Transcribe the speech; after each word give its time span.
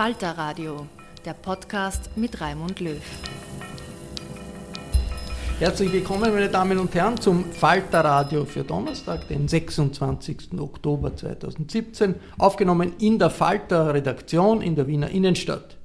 Falter 0.00 0.30
Radio, 0.30 0.86
der 1.26 1.34
Podcast 1.34 2.16
mit 2.16 2.40
Raimund 2.40 2.80
Löw. 2.80 3.02
Herzlich 5.58 5.92
willkommen, 5.92 6.32
meine 6.32 6.48
Damen 6.48 6.78
und 6.78 6.94
Herren, 6.94 7.20
zum 7.20 7.44
Falter 7.52 8.02
Radio 8.02 8.46
für 8.46 8.64
Donnerstag, 8.64 9.28
den 9.28 9.46
26. 9.46 10.58
Oktober 10.58 11.14
2017, 11.14 12.14
aufgenommen 12.38 12.94
in 12.98 13.18
der 13.18 13.28
Falter 13.28 13.92
Redaktion 13.92 14.62
in 14.62 14.74
der 14.74 14.86
Wiener 14.86 15.10
Innenstadt. 15.10 15.76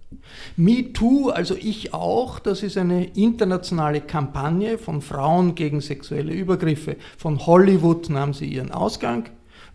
Me 0.55 0.93
Too, 0.93 1.31
also 1.31 1.53
ich 1.55 1.93
auch, 1.93 2.39
das 2.39 2.63
ist 2.63 2.77
eine 2.77 3.03
internationale 3.17 3.99
Kampagne 3.99 4.77
von 4.77 5.01
Frauen 5.01 5.55
gegen 5.55 5.81
sexuelle 5.81 6.31
Übergriffe. 6.31 6.95
Von 7.17 7.45
Hollywood 7.45 8.09
nahm 8.09 8.33
sie 8.33 8.45
ihren 8.45 8.71
Ausgang. 8.71 9.25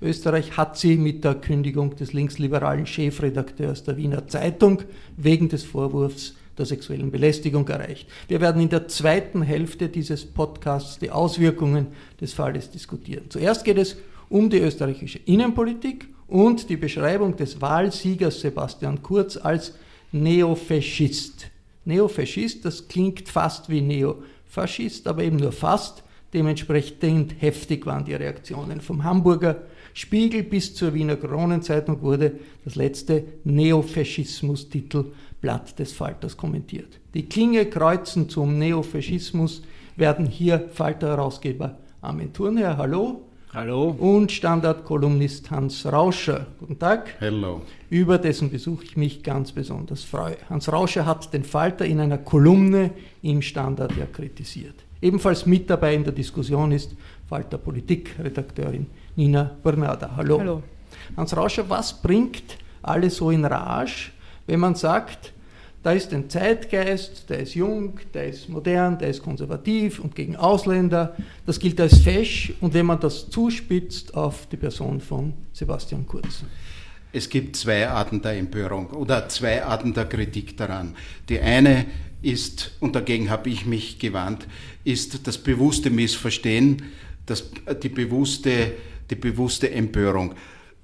Österreich 0.02 0.56
hat 0.56 0.78
sie 0.78 0.96
mit 0.96 1.24
der 1.24 1.34
Kündigung 1.34 1.94
des 1.94 2.14
linksliberalen 2.14 2.86
Chefredakteurs 2.86 3.84
der 3.84 3.98
Wiener 3.98 4.26
Zeitung 4.28 4.82
wegen 5.16 5.48
des 5.48 5.64
Vorwurfs 5.64 6.34
der 6.56 6.64
sexuellen 6.66 7.10
Belästigung 7.10 7.68
erreicht. 7.68 8.08
Wir 8.28 8.40
werden 8.40 8.62
in 8.62 8.68
der 8.68 8.88
zweiten 8.88 9.42
Hälfte 9.42 9.88
dieses 9.88 10.24
Podcasts 10.24 10.98
die 10.98 11.10
Auswirkungen 11.10 11.88
des 12.20 12.32
Falles 12.32 12.70
diskutieren. 12.70 13.24
Zuerst 13.28 13.64
geht 13.64 13.78
es 13.78 13.96
um 14.30 14.48
die 14.48 14.58
österreichische 14.58 15.18
Innenpolitik 15.26 16.06
und 16.28 16.70
die 16.70 16.76
Beschreibung 16.76 17.36
des 17.36 17.60
Wahlsiegers 17.60 18.40
Sebastian 18.40 19.02
Kurz 19.02 19.36
als 19.36 19.74
Neofaschist. 20.12 21.50
Neofaschist, 21.84 22.64
das 22.64 22.88
klingt 22.88 23.28
fast 23.28 23.68
wie 23.68 23.80
Neofaschist, 23.80 25.06
aber 25.06 25.24
eben 25.24 25.36
nur 25.36 25.52
fast. 25.52 26.04
Dementsprechend 26.32 27.34
heftig 27.40 27.84
waren 27.86 28.04
die 28.04 28.14
Reaktionen 28.14 28.80
vom 28.80 29.02
Hamburger 29.02 29.62
Spiegel 29.94 30.42
bis 30.42 30.74
zur 30.74 30.94
Wiener 30.94 31.16
Kronenzeitung 31.16 32.00
wurde 32.02 32.38
das 32.64 32.76
letzte 32.76 33.24
Neofaschismus-Titel 33.44 35.06
Blatt 35.40 35.78
des 35.78 35.92
Falters 35.92 36.36
kommentiert. 36.36 37.00
Die 37.14 37.26
Klinge 37.26 37.66
kreuzen 37.66 38.28
zum 38.28 38.58
Neofaschismus 38.58 39.62
werden 39.96 40.26
hier 40.26 40.68
Falter-Herausgeber 40.72 41.78
Armin 42.02 42.32
Thurnherr, 42.32 42.78
hallo. 42.78 43.22
Hallo. 43.52 43.88
Und 43.98 44.30
Standardkolumnist 44.30 45.50
Hans 45.50 45.84
Rauscher. 45.84 46.46
Guten 46.60 46.78
Tag. 46.78 47.16
Hallo. 47.20 47.62
Über 47.90 48.16
dessen 48.16 48.48
Besuch 48.48 48.82
ich 48.84 48.96
mich 48.96 49.24
ganz 49.24 49.50
besonders 49.50 50.04
freue. 50.04 50.36
Hans 50.48 50.72
Rauscher 50.72 51.04
hat 51.04 51.34
den 51.34 51.42
Falter 51.42 51.84
in 51.84 51.98
einer 51.98 52.18
Kolumne 52.18 52.92
im 53.22 53.42
Standard 53.42 53.96
ja 53.96 54.06
kritisiert. 54.06 54.76
Ebenfalls 55.02 55.46
mit 55.46 55.68
dabei 55.68 55.94
in 55.94 56.04
der 56.04 56.12
Diskussion 56.12 56.72
ist 56.72 56.94
Falter 57.30 57.58
Politikredakteurin 57.58 58.86
Nina 59.14 59.56
Bernada. 59.62 60.10
Hallo. 60.16 60.40
Hallo. 60.40 60.62
Hans 61.16 61.36
Rauscher, 61.36 61.70
was 61.70 62.02
bringt 62.02 62.58
alle 62.82 63.08
so 63.08 63.30
in 63.30 63.44
Rage, 63.44 64.10
wenn 64.48 64.58
man 64.58 64.74
sagt, 64.74 65.32
da 65.84 65.92
ist 65.92 66.12
ein 66.12 66.28
Zeitgeist, 66.28 67.30
der 67.30 67.38
ist 67.38 67.54
jung, 67.54 68.00
der 68.12 68.26
ist 68.30 68.48
modern, 68.48 68.98
der 68.98 69.10
ist 69.10 69.22
konservativ 69.22 70.00
und 70.00 70.16
gegen 70.16 70.34
Ausländer. 70.34 71.14
Das 71.46 71.60
gilt 71.60 71.80
als 71.80 71.98
fesch 71.98 72.52
und 72.60 72.74
wenn 72.74 72.86
man 72.86 72.98
das 72.98 73.30
zuspitzt 73.30 74.12
auf 74.14 74.46
die 74.46 74.56
Person 74.56 75.00
von 75.00 75.32
Sebastian 75.52 76.04
Kurz. 76.08 76.42
Es 77.12 77.28
gibt 77.28 77.54
zwei 77.54 77.88
Arten 77.88 78.20
der 78.20 78.38
Empörung 78.38 78.90
oder 78.90 79.28
zwei 79.28 79.64
Arten 79.64 79.94
der 79.94 80.06
Kritik 80.06 80.56
daran. 80.56 80.96
Die 81.28 81.38
eine 81.38 81.86
ist, 82.22 82.72
und 82.80 82.94
dagegen 82.96 83.30
habe 83.30 83.48
ich 83.48 83.66
mich 83.66 84.00
gewarnt, 84.00 84.46
ist 84.84 85.26
das 85.26 85.38
bewusste 85.38 85.90
Missverstehen, 85.90 86.82
das, 87.30 87.44
die, 87.82 87.88
bewusste, 87.88 88.72
die 89.08 89.14
bewusste 89.14 89.70
Empörung. 89.70 90.34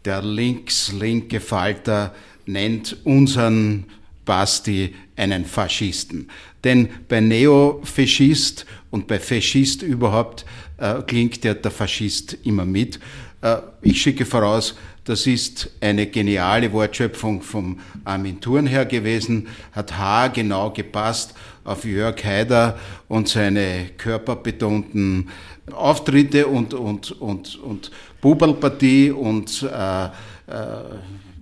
Der 0.04 0.22
links-linke 0.22 1.40
Falter 1.40 2.14
nennt 2.46 2.96
unseren 3.04 3.84
Basti 4.24 4.94
einen 5.16 5.44
Faschisten. 5.44 6.28
Denn 6.62 6.88
bei 7.08 7.20
Neofaschist 7.20 8.66
und 8.90 9.06
bei 9.08 9.18
Faschist 9.18 9.82
überhaupt 9.82 10.46
äh, 10.78 11.02
klingt 11.02 11.44
ja 11.44 11.54
der 11.54 11.70
Faschist 11.70 12.38
immer 12.44 12.64
mit. 12.64 13.00
Äh, 13.42 13.56
ich 13.82 14.00
schicke 14.00 14.24
voraus, 14.24 14.74
das 15.04 15.26
ist 15.26 15.70
eine 15.80 16.06
geniale 16.06 16.72
Wortschöpfung 16.72 17.40
vom 17.40 17.78
Armin 18.04 18.40
Thurnherr 18.40 18.86
gewesen, 18.86 19.46
hat 19.72 19.96
haargenau 19.96 20.72
gepasst 20.72 21.34
auf 21.64 21.84
Jörg 21.84 22.24
Haider 22.24 22.78
und 23.08 23.28
seine 23.28 23.90
körperbetonten 23.96 25.28
Auftritte 25.72 26.46
und, 26.48 26.74
und, 26.74 27.12
und, 27.20 27.56
und 27.56 27.90
Bubalpartie 28.20 29.10
und 29.12 29.62
äh, 29.62 30.06
äh, 30.06 30.08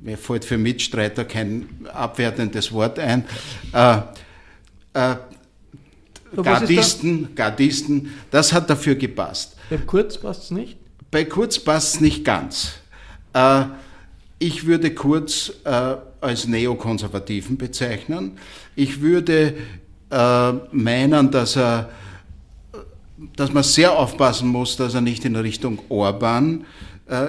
mir 0.03 0.19
fällt 0.19 0.45
für 0.45 0.59
Mitstreiter 0.59 1.25
kein 1.25 1.67
abwertendes 1.93 2.71
Wort 2.73 2.99
ein. 2.99 3.25
Äh, 3.73 3.97
äh, 4.93 5.17
Gardisten, 6.43 7.35
Gardisten, 7.35 8.13
das 8.31 8.53
hat 8.53 8.69
dafür 8.69 8.95
gepasst. 8.95 9.57
Bei 9.71 9.79
Kurz 9.79 10.19
passt 10.19 10.45
es 10.45 10.51
nicht? 10.51 10.77
Bei 11.15 11.25
Kurz 11.25 11.61
passt 11.61 11.95
es 11.95 12.01
nicht 12.01 12.25
ganz. 12.25 12.73
Äh, 13.35 13.67
ich 14.41 14.67
würde 14.67 14.93
Kurz 14.93 15.53
äh, 15.63 15.95
als 16.21 16.49
Neokonservativen 16.49 17.57
bezeichnen. 17.57 18.33
Ich 18.75 19.01
würde 19.01 19.55
äh, 20.11 20.53
meinen, 20.73 21.31
dass 21.31 21.57
er 21.57 21.91
dass 23.37 23.53
man 23.53 23.63
sehr 23.63 23.97
aufpassen 23.97 24.49
muss, 24.49 24.77
dass 24.77 24.95
er 24.95 25.03
nicht 25.03 25.25
in 25.25 25.37
Richtung 25.37 25.79
Orban 25.89 26.67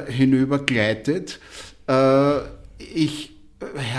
hinübergleitet. 0.08 1.40
Ich 2.96 3.32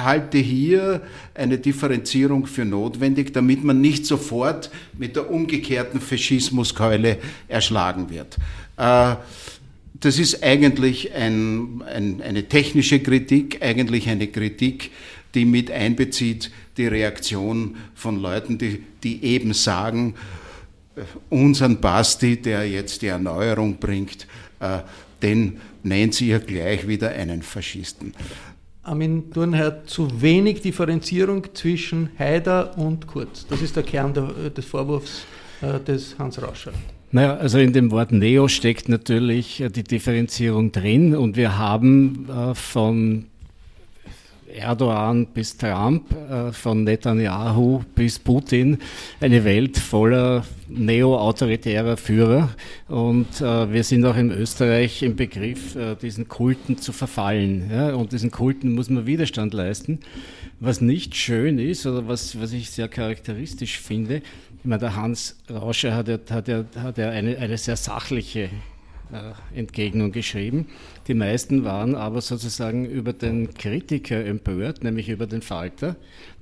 halte 0.04 0.38
hier 0.38 1.00
eine 1.32 1.58
Differenzierung 1.58 2.46
für 2.46 2.64
notwendig, 2.64 3.32
damit 3.32 3.62
man 3.62 3.80
nicht 3.80 4.04
sofort 4.04 4.70
mit 4.98 5.14
der 5.14 5.30
umgekehrten 5.30 6.00
Faschismuskeule 6.00 7.18
erschlagen 7.48 8.10
wird. 8.10 8.36
Äh, 8.76 9.14
das 10.00 10.18
ist 10.18 10.42
eigentlich 10.42 11.14
ein, 11.14 11.82
ein, 11.82 12.22
eine 12.22 12.48
technische 12.48 13.00
Kritik, 13.00 13.62
eigentlich 13.62 14.08
eine 14.08 14.26
Kritik, 14.26 14.90
die 15.34 15.44
mit 15.44 15.70
einbezieht 15.70 16.50
die 16.76 16.86
Reaktion 16.86 17.76
von 17.94 18.20
Leuten, 18.20 18.58
die, 18.58 18.82
die 19.02 19.24
eben 19.24 19.52
sagen, 19.54 20.14
äh, 20.96 21.02
unseren 21.30 21.80
Basti, 21.80 22.40
der 22.40 22.68
jetzt 22.68 23.02
die 23.02 23.08
Erneuerung 23.08 23.76
bringt, 23.76 24.26
äh, 24.60 24.80
den 25.22 25.60
nennt 25.82 26.14
sie 26.14 26.28
ja 26.28 26.38
gleich 26.38 26.86
wieder 26.86 27.10
einen 27.10 27.42
Faschisten. 27.42 28.12
Armin 28.82 29.30
Thurnherr, 29.32 29.84
zu 29.86 30.22
wenig 30.22 30.60
Differenzierung 30.60 31.54
zwischen 31.54 32.10
Haider 32.18 32.76
und 32.78 33.06
Kurz. 33.06 33.46
Das 33.46 33.60
ist 33.60 33.74
der 33.76 33.82
Kern 33.82 34.14
des 34.14 34.64
Vorwurfs 34.64 35.26
äh, 35.60 35.80
des 35.80 36.18
Hans 36.18 36.40
Rauscher. 36.40 36.72
Naja, 37.12 37.36
also 37.36 37.58
in 37.58 37.72
dem 37.72 37.90
Wort 37.92 38.12
Neo 38.12 38.48
steckt 38.48 38.88
natürlich 38.88 39.62
die 39.74 39.84
Differenzierung 39.84 40.72
drin 40.72 41.14
und 41.14 41.36
wir 41.36 41.56
haben 41.56 42.28
äh, 42.28 42.54
von 42.54 43.26
Erdogan 44.56 45.26
bis 45.26 45.56
Trump, 45.56 46.04
äh, 46.12 46.52
von 46.52 46.84
Netanyahu 46.84 47.82
bis 47.94 48.18
Putin, 48.18 48.78
eine 49.20 49.44
Welt 49.44 49.76
voller 49.76 50.44
neo-autoritärer 50.68 51.96
Führer. 51.96 52.48
Und 52.88 53.40
äh, 53.40 53.72
wir 53.72 53.84
sind 53.84 54.04
auch 54.04 54.16
in 54.16 54.30
Österreich 54.30 55.02
im 55.02 55.14
Begriff, 55.16 55.76
äh, 55.76 55.94
diesen 55.96 56.28
Kulten 56.28 56.78
zu 56.78 56.92
verfallen. 56.92 57.70
Und 57.94 58.12
diesen 58.12 58.30
Kulten 58.30 58.74
muss 58.74 58.90
man 58.90 59.06
Widerstand 59.06 59.54
leisten. 59.54 60.00
Was 60.58 60.80
nicht 60.80 61.14
schön 61.14 61.58
ist 61.58 61.86
oder 61.86 62.08
was, 62.08 62.40
was 62.40 62.52
ich 62.52 62.70
sehr 62.70 62.88
charakteristisch 62.88 63.78
finde, 63.78 64.22
ich 64.58 64.64
meine, 64.64 64.80
der 64.80 64.96
Hans 64.96 65.36
Rauscher 65.50 65.94
hat 65.94 66.08
ja, 66.08 66.18
hat 66.30 66.48
ja, 66.48 66.64
hat 66.76 66.98
ja 66.98 67.10
eine, 67.10 67.38
eine 67.38 67.58
sehr 67.58 67.76
sachliche 67.76 68.50
äh, 69.12 69.58
Entgegnung 69.58 70.10
geschrieben. 70.10 70.66
Die 71.06 71.14
meisten 71.14 71.62
waren 71.62 71.94
aber 71.94 72.20
sozusagen 72.20 72.84
über 72.86 73.12
den 73.12 73.54
Kritiker 73.54 74.24
empört, 74.24 74.82
nämlich 74.82 75.08
über 75.08 75.26
den 75.26 75.42
Falter, 75.42 75.94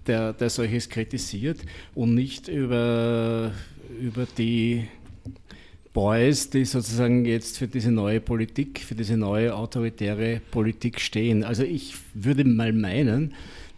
der, 0.06 0.32
der 0.32 0.49
solches 0.49 0.88
kritisiert 0.88 1.58
und 1.94 2.14
nicht 2.14 2.49
über, 2.49 3.52
über 4.00 4.26
die 4.38 4.88
Boys, 5.93 6.49
die 6.49 6.64
sozusagen 6.64 7.26
jetzt 7.26 7.58
für 7.58 7.69
diese 7.69 7.90
neue 7.90 8.20
Politik, 8.20 8.81
für 8.81 8.94
diese 8.94 9.17
neue 9.17 9.55
autoritäre 9.55 10.40
Politik 10.50 11.00
stehen. 11.00 11.44
Also 11.44 11.62
ich 11.62 11.94
würde 12.14 12.44
mal 12.44 12.72
meinen, 12.72 13.34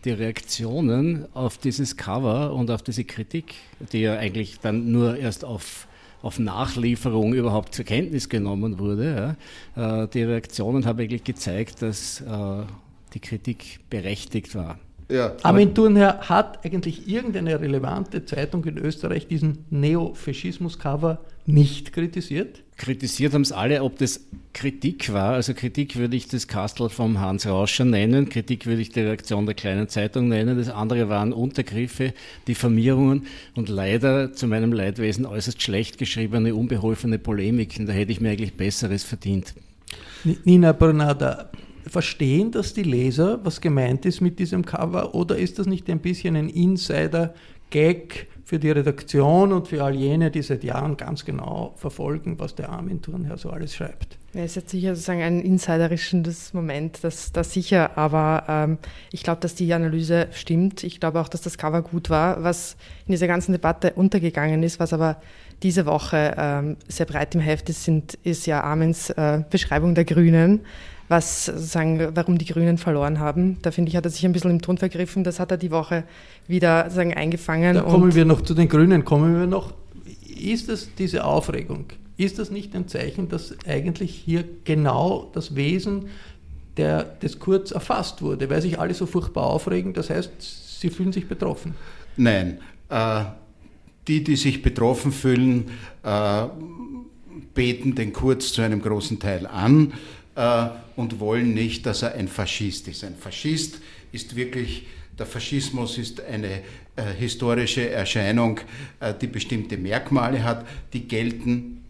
die 0.07 0.13
Reaktionen 0.13 1.27
auf 1.35 1.59
dieses 1.59 1.97
Cover 1.97 2.55
und 2.55 2.71
auf 2.71 2.83
diese 2.83 3.05
Kritik, 3.05 3.55
die 3.93 4.01
ja 4.01 4.17
eigentlich 4.17 4.61
dann 4.61 4.91
nur 4.91 5.17
erst 5.17 5.45
auf 5.45 5.89
auf 6.23 6.39
Nachlieferung 6.39 7.35
überhaupt 7.35 7.75
zur 7.75 7.85
Kenntnis 7.85 8.29
genommen 8.29 8.79
wurde. 8.79 9.37
Ja. 9.77 10.03
Äh, 10.03 10.09
die 10.09 10.23
Reaktionen 10.23 10.85
haben 10.85 10.99
eigentlich 10.99 11.23
gezeigt, 11.23 11.83
dass 11.83 12.21
äh, 12.21 12.65
die 13.15 13.21
Kritik 13.21 13.81
berechtigt 13.91 14.55
war. 14.55 14.79
Ja. 15.09 15.37
Armin 15.43 15.75
Thurnherr, 15.75 16.29
hat 16.29 16.65
eigentlich 16.65 17.09
irgendeine 17.09 17.61
relevante 17.61 18.25
Zeitung 18.25 18.65
in 18.65 18.77
Österreich 18.77 19.29
diesen 19.29 19.65
Neofaschismus-Cover 19.71 21.21
nicht 21.47 21.93
kritisiert? 21.93 22.63
Kritisiert 22.77 23.33
haben 23.33 23.43
es 23.43 23.53
alle, 23.53 23.83
ob 23.85 23.99
das 23.99 24.21
Kritik 24.53 25.13
war. 25.13 25.35
Also 25.35 25.55
Kritik 25.55 25.97
würde 25.97 26.17
ich 26.17 26.29
das 26.29 26.49
Kastel 26.49 26.89
vom 26.89 27.21
Hans 27.21 27.47
Rauscher 27.47 27.85
nennen, 27.85 28.29
Kritik 28.29 28.67
würde 28.67 28.83
ich 28.83 28.91
die 28.91 29.01
Reaktion 29.01 29.47
der 29.47 29.55
kleinen 29.55 29.89
Zeitung 29.89 30.29
nennen. 30.29 30.59
Das 30.59 30.69
andere 30.69 31.09
waren 31.09 31.33
Untergriffe, 31.33 32.13
Diffamierungen 32.49 33.27
und 33.55 33.69
leider 33.69 34.33
zu 34.33 34.49
meinem 34.49 34.73
Leidwesen 34.73 35.25
äußerst 35.25 35.63
schlecht 35.63 35.99
geschriebene, 35.99 36.55
unbeholfene 36.55 37.19
Polemiken. 37.19 37.87
Da 37.87 37.93
hätte 37.93 38.13
ich 38.13 38.21
mir 38.21 38.31
eigentlich 38.31 38.57
Besseres 38.57 39.05
verdient. 39.05 39.55
Nina 40.45 40.73
Bernada, 40.73 41.51
verstehen 41.87 42.51
das 42.51 42.75
die 42.75 42.83
Leser, 42.83 43.41
was 43.45 43.61
gemeint 43.61 44.05
ist 44.07 44.21
mit 44.21 44.39
diesem 44.39 44.65
Cover, 44.65 45.15
oder 45.15 45.37
ist 45.37 45.59
das 45.59 45.67
nicht 45.67 45.89
ein 45.89 46.01
bisschen 46.01 46.37
ein 46.37 46.49
Insider-Gag 46.49 48.27
für 48.45 48.59
die 48.61 48.71
Redaktion 48.71 49.53
und 49.53 49.67
für 49.67 49.83
all 49.83 49.95
jene, 49.95 50.31
die 50.31 50.43
seit 50.43 50.63
Jahren 50.63 50.97
ganz 50.97 51.25
genau 51.25 51.75
verfolgen, 51.77 52.39
was 52.39 52.55
der 52.55 52.69
Armin 52.69 53.03
Thurnherr 53.03 53.39
so 53.39 53.51
alles 53.51 53.75
schreibt? 53.75 54.19
Ja, 54.35 54.45
ist 54.45 54.69
sicher 54.69 54.95
sozusagen 54.95 55.23
ein 55.23 55.41
insiderisches 55.41 56.53
Moment, 56.53 57.03
das, 57.03 57.33
das 57.33 57.53
sicher, 57.53 57.97
aber 57.97 58.45
ähm, 58.49 58.79
ich 59.11 59.23
glaube, 59.23 59.41
dass 59.41 59.55
die 59.55 59.73
Analyse 59.73 60.29
stimmt. 60.31 60.85
Ich 60.85 61.01
glaube 61.01 61.21
auch, 61.21 61.29
dass 61.29 61.41
das 61.41 61.59
Cover 61.59 61.83
gut 61.83 62.11
war. 62.11 62.45
Was 62.45 62.77
in 63.07 63.13
dieser 63.13 63.27
ganzen 63.27 63.53
Debatte 63.53 63.95
untergegangen 63.95 64.63
ist, 64.63 64.79
was 64.79 64.93
aber 64.93 65.21
diese 65.63 65.87
Woche 65.87 66.35
ähm, 66.37 66.77
sehr 66.87 67.07
breit 67.07 67.35
im 67.35 67.41
Heft 67.41 67.69
ist, 67.71 67.85
sind, 67.85 68.15
ist 68.23 68.47
ja 68.47 68.63
Armins 68.63 69.11
äh, 69.11 69.43
Beschreibung 69.51 69.95
der 69.95 70.05
Grünen 70.05 70.61
was 71.09 71.45
sagen, 71.45 72.11
warum 72.15 72.39
die 72.39 72.47
Grünen 72.47 72.79
verloren 72.79 73.21
haben. 73.21 73.59
Da 73.63 73.71
finde 73.71 73.91
ich, 73.91 73.97
hat 73.97 74.05
er 74.05 74.11
sich 74.11 74.25
ein 74.25 74.33
bisschen 74.33 74.51
im 74.51 74.63
Ton 74.63 74.79
vergriffen. 74.79 75.25
Das 75.25 75.39
hat 75.39 75.51
er 75.51 75.57
die 75.57 75.71
Woche 75.71 76.05
wieder 76.49 76.91
sagen, 76.91 77.15
eingefangen. 77.15 77.75
Da 77.75 77.83
kommen 77.83 78.15
wir 78.15 78.25
noch 78.25 78.41
zu 78.41 78.55
den 78.55 78.69
Grünen, 78.69 79.05
kommen 79.05 79.39
wir 79.39 79.47
noch. 79.47 79.73
Ist 80.27 80.69
das 80.69 80.89
diese 80.99 81.25
Aufregung? 81.25 81.87
Ist 82.17 82.39
das 82.39 82.51
nicht 82.51 82.75
ein 82.75 82.89
Zeichen, 82.89 83.29
dass 83.29 83.55
eigentlich 83.67 84.11
hier 84.11 84.45
genau 84.65 85.31
das 85.35 85.55
Wesen 85.55 86.07
der, 86.77 87.05
des 87.05 87.39
Kurz 87.39 87.71
erfasst 87.71 88.23
wurde, 88.23 88.51
weil 88.51 88.63
sich 88.63 88.79
alle 88.79 88.95
so 88.95 89.07
furchtbar 89.07 89.45
aufregen? 89.45 89.93
Das 89.93 90.11
heißt, 90.11 90.81
sie 90.81 90.91
fühlen 90.91 91.13
sich 91.13 91.29
betroffen? 91.29 91.75
Nein. 92.17 92.59
Äh, 92.89 93.25
die, 94.09 94.23
die 94.23 94.37
sich 94.37 94.63
betroffen 94.63 95.13
fühlen, 95.13 95.71
äh, 96.03 96.47
beten 97.55 97.95
den 97.95 98.13
Kurz 98.13 98.53
zu 98.53 98.63
einem 98.63 98.81
großen 98.83 99.19
Teil 99.19 99.47
an 99.47 99.93
äh, 100.37 100.69
und 100.95 101.19
wollen 101.19 101.55
nicht, 101.55 101.87
dass 101.87 102.03
er 102.03 102.15
ein 102.15 102.29
Faschist 102.29 102.87
ist. 102.89 103.03
Ein 103.03 103.17
Faschist 103.17 103.81
ist 104.13 104.37
wirklich, 104.37 104.87
der 105.19 105.27
Faschismus 105.27 105.99
ist 105.99 106.21
eine 106.21 106.63
äh, 106.95 107.13
historische 107.19 107.91
Erscheinung, 107.91 108.61
äh, 109.01 109.15
die 109.21 109.27
bestimmte 109.27 109.77
Merkmale 109.77 110.45
hat, 110.45 110.67
die 110.93 111.09
gelten, 111.09 111.85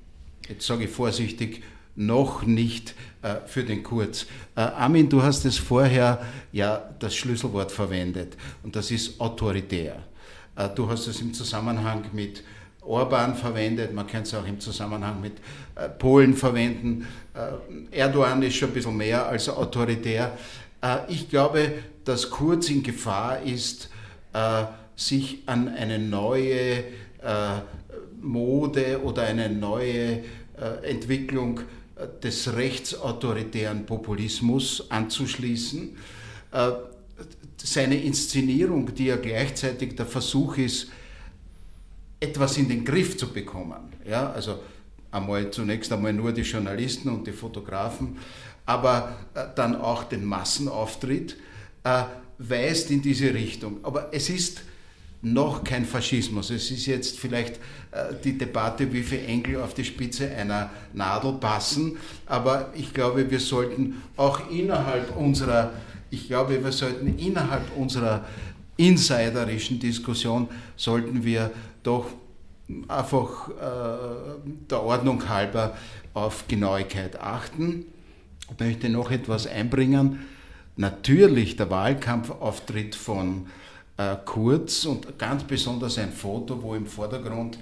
jetzt 0.48 0.66
sage 0.66 0.84
ich 0.84 0.90
vorsichtig, 0.90 1.62
noch 1.96 2.44
nicht 2.44 2.94
äh, 3.22 3.36
für 3.46 3.64
den 3.64 3.82
Kurz. 3.82 4.26
Äh, 4.54 4.60
Armin, 4.60 5.08
du 5.08 5.22
hast 5.22 5.44
es 5.44 5.58
vorher 5.58 6.24
ja 6.52 6.94
das 6.98 7.16
Schlüsselwort 7.16 7.72
verwendet 7.72 8.36
und 8.62 8.76
das 8.76 8.90
ist 8.90 9.20
autoritär. 9.20 10.02
Du 10.74 10.88
hast 10.88 11.06
es 11.06 11.20
im 11.20 11.34
Zusammenhang 11.34 12.06
mit 12.14 12.42
Orban 12.86 13.34
verwendet, 13.34 13.92
man 13.92 14.06
könnte 14.06 14.28
es 14.28 14.34
auch 14.34 14.46
im 14.46 14.60
Zusammenhang 14.60 15.20
mit 15.20 15.34
äh, 15.74 15.88
Polen 15.88 16.34
verwenden. 16.34 17.06
Äh, 17.34 17.98
Erdogan 17.98 18.42
ist 18.42 18.56
schon 18.56 18.70
ein 18.70 18.74
bisschen 18.74 18.96
mehr 18.96 19.26
als 19.26 19.48
autoritär. 19.48 20.36
Äh, 20.82 20.98
ich 21.08 21.28
glaube, 21.28 21.72
dass 22.04 22.30
Kurz 22.30 22.70
in 22.70 22.82
Gefahr 22.82 23.42
ist, 23.42 23.90
sich 24.94 25.42
an 25.46 25.68
eine 25.68 25.98
neue 25.98 26.84
Mode 28.20 29.00
oder 29.02 29.22
eine 29.22 29.48
neue 29.48 30.22
Entwicklung 30.82 31.60
des 32.22 32.54
rechtsautoritären 32.54 33.86
Populismus 33.86 34.88
anzuschließen. 34.90 35.96
Seine 37.56 37.96
Inszenierung, 37.96 38.94
die 38.94 39.06
ja 39.06 39.16
gleichzeitig 39.16 39.96
der 39.96 40.06
Versuch 40.06 40.58
ist, 40.58 40.88
etwas 42.26 42.56
in 42.56 42.68
den 42.68 42.84
Griff 42.84 43.16
zu 43.16 43.32
bekommen. 43.32 43.92
Ja, 44.08 44.32
also 44.32 44.60
einmal 45.10 45.50
zunächst 45.50 45.92
einmal 45.92 46.12
nur 46.12 46.32
die 46.32 46.42
Journalisten 46.42 47.08
und 47.08 47.26
die 47.26 47.32
Fotografen, 47.32 48.18
aber 48.64 49.16
äh, 49.34 49.44
dann 49.54 49.76
auch 49.76 50.04
den 50.04 50.24
Massenauftritt, 50.24 51.36
äh, 51.84 52.02
weist 52.38 52.90
in 52.90 53.00
diese 53.00 53.32
Richtung. 53.32 53.78
Aber 53.82 54.12
es 54.12 54.28
ist 54.28 54.62
noch 55.22 55.64
kein 55.64 55.84
Faschismus. 55.84 56.50
Es 56.50 56.70
ist 56.70 56.86
jetzt 56.86 57.18
vielleicht 57.18 57.56
äh, 57.92 58.14
die 58.22 58.36
Debatte, 58.36 58.92
wie 58.92 59.02
viele 59.02 59.22
Engel 59.22 59.60
auf 59.60 59.74
die 59.74 59.84
Spitze 59.84 60.30
einer 60.30 60.70
Nadel 60.92 61.32
passen, 61.34 61.96
aber 62.26 62.72
ich 62.74 62.92
glaube, 62.92 63.30
wir 63.30 63.40
sollten 63.40 64.02
auch 64.16 64.50
innerhalb 64.50 65.16
unserer, 65.16 65.72
ich 66.10 66.26
glaube, 66.26 66.62
wir 66.62 66.72
sollten 66.72 67.18
innerhalb 67.18 67.76
unserer 67.76 68.24
insiderischen 68.76 69.80
Diskussion 69.80 70.48
sollten 70.76 71.24
wir 71.24 71.50
doch 71.86 72.06
einfach 72.88 73.48
äh, 73.48 74.38
der 74.70 74.82
Ordnung 74.82 75.28
halber 75.28 75.76
auf 76.14 76.48
Genauigkeit 76.48 77.20
achten. 77.20 77.86
Ich 78.50 78.58
möchte 78.58 78.88
noch 78.88 79.10
etwas 79.10 79.46
einbringen. 79.46 80.26
Natürlich 80.76 81.56
der 81.56 81.70
Wahlkampfauftritt 81.70 82.94
von 82.94 83.46
äh, 83.96 84.16
Kurz 84.24 84.84
und 84.84 85.18
ganz 85.18 85.44
besonders 85.44 85.98
ein 85.98 86.12
Foto, 86.12 86.62
wo 86.62 86.74
im 86.74 86.86
Vordergrund 86.86 87.58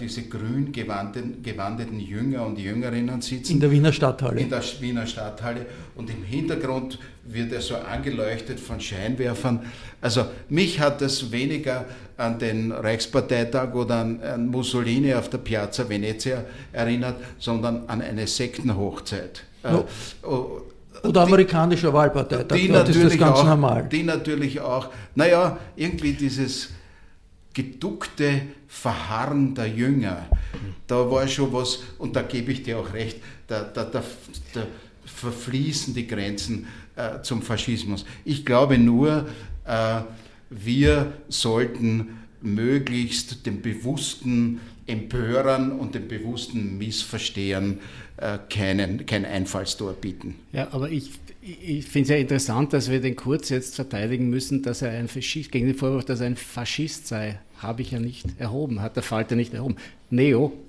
diese 0.00 0.22
grün 0.22 0.72
gewandeten, 0.72 1.42
gewandeten 1.42 1.98
Jünger 2.00 2.46
und 2.46 2.58
Jüngerinnen 2.58 3.20
sitzen. 3.20 3.54
In 3.54 3.60
der 3.60 3.70
Wiener 3.70 3.92
Stadthalle. 3.92 4.40
In 4.40 4.48
der 4.48 4.62
Wiener 4.80 5.06
Stadthalle. 5.06 5.66
Und 5.96 6.10
im 6.10 6.22
Hintergrund 6.22 6.98
wird 7.24 7.52
er 7.52 7.60
so 7.60 7.76
angeleuchtet 7.76 8.60
von 8.60 8.80
Scheinwerfern. 8.80 9.60
Also 10.00 10.26
mich 10.48 10.78
hat 10.80 11.00
das 11.00 11.30
weniger 11.32 11.86
an 12.16 12.38
den 12.38 12.70
Reichsparteitag 12.70 13.74
oder 13.74 13.96
an, 13.96 14.20
an 14.22 14.46
Mussolini 14.46 15.12
auf 15.14 15.28
der 15.28 15.38
Piazza 15.38 15.88
Venezia 15.88 16.44
erinnert, 16.72 17.16
sondern 17.38 17.88
an 17.88 18.00
eine 18.00 18.26
Sektenhochzeit. 18.26 19.42
No. 19.64 19.84
Äh, 20.22 21.08
Oder 21.08 21.22
amerikanischer 21.22 21.92
Wahlparteitag, 21.92 22.56
die 22.56 22.66
ist 22.66 22.74
das 22.74 22.88
natürlich 22.88 23.18
ganz 23.18 23.38
auch, 23.38 23.44
normal. 23.44 23.88
Die 23.90 24.02
natürlich 24.02 24.60
auch, 24.60 24.90
naja, 25.14 25.58
irgendwie 25.76 26.12
dieses 26.12 26.70
geduckte 27.54 28.42
Verharren 28.68 29.54
der 29.54 29.68
Jünger, 29.68 30.26
da 30.86 31.10
war 31.10 31.26
schon 31.28 31.52
was, 31.52 31.80
und 31.98 32.16
da 32.16 32.22
gebe 32.22 32.52
ich 32.52 32.62
dir 32.62 32.78
auch 32.78 32.92
recht, 32.92 33.18
da, 33.46 33.62
da, 33.62 33.84
da, 33.84 34.02
da 34.52 34.66
verfließen 35.06 35.94
die 35.94 36.06
Grenzen 36.06 36.66
äh, 36.96 37.22
zum 37.22 37.42
Faschismus. 37.42 38.04
Ich 38.24 38.44
glaube 38.44 38.78
nur, 38.78 39.26
äh, 39.64 40.00
wir 40.50 41.12
sollten 41.28 42.18
möglichst 42.42 43.46
den 43.46 43.62
bewussten 43.62 44.60
Empörern 44.86 45.72
und 45.72 45.94
den 45.94 46.08
bewussten 46.08 46.76
Missverstehern 46.76 47.80
äh, 48.18 48.38
keinen, 48.50 49.06
kein 49.06 49.24
Einfallstor 49.24 49.94
bieten. 49.94 50.36
Ja, 50.52 50.68
aber 50.72 50.90
ich, 50.90 51.10
ich 51.44 51.84
finde 51.84 52.04
es 52.04 52.08
ja 52.08 52.16
interessant, 52.16 52.72
dass 52.72 52.90
wir 52.90 53.00
den 53.00 53.16
Kurz 53.16 53.50
jetzt 53.50 53.74
verteidigen 53.74 54.30
müssen, 54.30 54.62
dass 54.62 54.80
er 54.80 54.92
ein 54.92 55.08
Faschist, 55.08 55.52
gegen 55.52 55.66
den 55.66 55.76
Vorwurf, 55.76 56.04
dass 56.04 56.20
er 56.20 56.26
ein 56.26 56.36
Faschist 56.36 57.06
sei, 57.06 57.38
habe 57.58 57.82
ich 57.82 57.90
ja 57.90 58.00
nicht 58.00 58.26
erhoben, 58.38 58.80
hat 58.80 58.96
der 58.96 59.02
Falter 59.02 59.36
nicht 59.36 59.52
erhoben. 59.52 59.76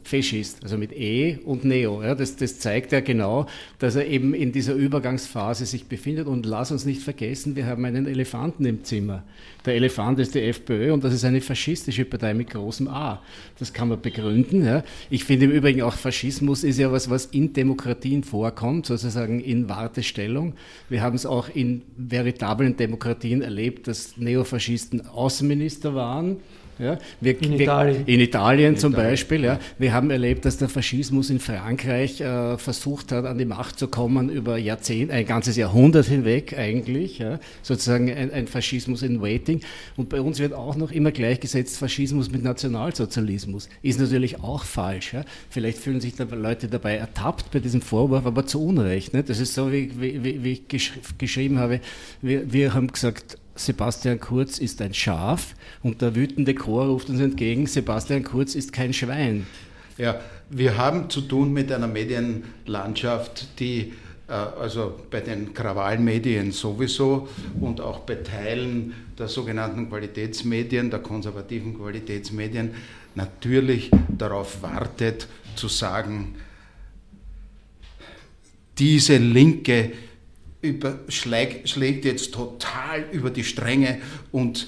Neo-Faschist, 0.05 0.63
also 0.63 0.77
mit 0.77 0.91
E 0.93 1.39
und 1.45 1.65
Neo. 1.65 2.01
Ja, 2.03 2.15
das, 2.15 2.35
das 2.35 2.59
zeigt 2.59 2.91
ja 2.91 2.99
genau, 2.99 3.47
dass 3.79 3.95
er 3.95 4.05
eben 4.07 4.33
in 4.33 4.51
dieser 4.51 4.73
Übergangsphase 4.73 5.65
sich 5.65 5.85
befindet. 5.85 6.27
Und 6.27 6.45
lass 6.45 6.71
uns 6.71 6.85
nicht 6.85 7.01
vergessen, 7.01 7.55
wir 7.55 7.65
haben 7.65 7.85
einen 7.85 8.05
Elefanten 8.07 8.65
im 8.65 8.83
Zimmer. 8.83 9.23
Der 9.65 9.75
Elefant 9.75 10.19
ist 10.19 10.35
die 10.35 10.41
FPÖ 10.41 10.93
und 10.93 11.03
das 11.03 11.13
ist 11.13 11.25
eine 11.25 11.41
faschistische 11.41 12.05
Partei 12.05 12.33
mit 12.33 12.51
großem 12.51 12.87
A. 12.87 13.21
Das 13.57 13.73
kann 13.73 13.89
man 13.89 13.99
begründen. 13.99 14.63
Ja. 14.63 14.83
Ich 15.09 15.23
finde 15.23 15.45
im 15.45 15.51
Übrigen 15.51 15.81
auch 15.81 15.93
Faschismus 15.93 16.63
ist 16.63 16.77
ja 16.77 16.91
was, 16.91 17.09
was 17.09 17.25
in 17.25 17.53
Demokratien 17.53 18.23
vorkommt, 18.23 18.85
sozusagen 18.85 19.39
in 19.39 19.67
Wartestellung. 19.69 20.53
Wir 20.87 21.01
haben 21.01 21.15
es 21.15 21.25
auch 21.25 21.49
in 21.53 21.81
veritablen 21.97 22.77
Demokratien 22.77 23.41
erlebt, 23.41 23.87
dass 23.87 24.17
Neofaschisten 24.17 25.07
Außenminister 25.07 25.95
waren 25.95 26.37
ja, 26.77 26.97
wir, 27.21 27.41
in, 27.41 27.53
Italien. 27.53 28.03
in 28.05 28.19
Italien 28.19 28.77
zum 28.77 28.91
Italien. 28.91 29.11
Beispiel. 29.11 29.43
Ja. 29.43 29.59
Wir 29.77 29.93
haben 29.95 30.11
erlebt, 30.11 30.45
dass 30.45 30.57
der 30.57 30.69
Faschismus 30.69 31.29
in 31.29 31.39
Frankreich 31.39 32.21
äh, 32.21 32.57
versucht 32.57 33.11
hat, 33.11 33.25
an 33.25 33.37
die 33.37 33.45
Macht 33.45 33.79
zu 33.79 33.87
kommen 33.87 34.29
über 34.29 34.57
Jahrzehnte, 34.57 35.13
ein 35.13 35.25
ganzes 35.25 35.55
Jahrhundert 35.55 36.05
hinweg 36.05 36.57
eigentlich. 36.57 37.17
Ja. 37.17 37.39
Sozusagen 37.63 38.11
ein, 38.11 38.31
ein, 38.31 38.47
Faschismus 38.47 39.01
in 39.01 39.21
Waiting. 39.21 39.61
Und 39.95 40.09
bei 40.09 40.21
uns 40.21 40.39
wird 40.39 40.53
auch 40.53 40.75
noch 40.75 40.91
immer 40.91 41.11
gleichgesetzt 41.11 41.77
Faschismus 41.77 42.29
mit 42.29 42.43
Nationalsozialismus. 42.43 43.69
Ist 43.81 43.99
natürlich 43.99 44.41
auch 44.41 44.63
falsch. 44.63 45.13
Ja. 45.13 45.23
Vielleicht 45.49 45.79
fühlen 45.79 46.01
sich 46.01 46.15
da 46.15 46.25
Leute 46.25 46.67
dabei 46.67 46.97
ertappt 46.97 47.51
bei 47.51 47.59
diesem 47.59 47.81
Vorwurf, 47.81 48.25
aber 48.25 48.45
zu 48.45 48.63
Unrecht. 48.63 49.13
Ne. 49.13 49.23
Das 49.23 49.39
ist 49.39 49.53
so, 49.53 49.71
wie, 49.71 49.89
wie, 49.99 50.43
wie 50.43 50.51
ich 50.51 50.67
gesch 50.67 50.93
geschrieben 51.17 51.57
habe. 51.57 51.79
Wir, 52.21 52.51
wir 52.51 52.73
haben 52.73 52.91
gesagt, 52.91 53.37
Sebastian 53.55 54.19
Kurz 54.19 54.59
ist 54.59 54.81
ein 54.81 54.93
Schaf 54.93 55.55
und 55.81 56.01
der 56.01 56.13
wütende 56.13 56.53
Chor 56.53 56.87
ruft 56.87 57.09
uns 57.09 57.21
entgegen, 57.21 57.67
Sebastian 57.67 58.23
Kurz 58.23 58.53
ist 58.53 58.73
kein 58.73 58.91
Schwein. 58.91 59.47
Ja, 59.97 60.19
wir 60.49 60.77
haben 60.77 61.09
zu 61.09 61.21
tun 61.21 61.53
mit 61.53 61.71
einer 61.71 61.87
Medienlandschaft, 61.87 63.59
die 63.59 63.93
äh, 64.27 64.33
also 64.33 64.99
bei 65.09 65.21
den 65.21 65.53
Krawallmedien 65.53 66.51
sowieso 66.51 67.29
und 67.61 67.79
auch 67.79 67.99
bei 67.99 68.15
Teilen 68.15 68.93
der 69.17 69.29
sogenannten 69.29 69.89
Qualitätsmedien, 69.89 70.89
der 70.89 70.99
konservativen 70.99 71.77
Qualitätsmedien, 71.77 72.71
natürlich 73.15 73.89
darauf 74.09 74.61
wartet 74.61 75.27
zu 75.55 75.69
sagen, 75.69 76.35
diese 78.77 79.15
linke 79.15 79.93
über, 80.61 80.99
schlägt, 81.07 81.69
schlägt 81.69 82.03
jetzt 82.03 82.33
total 82.33 83.05
über 83.11 83.29
die 83.29 83.43
Stränge 83.43 83.99
und, 84.33 84.67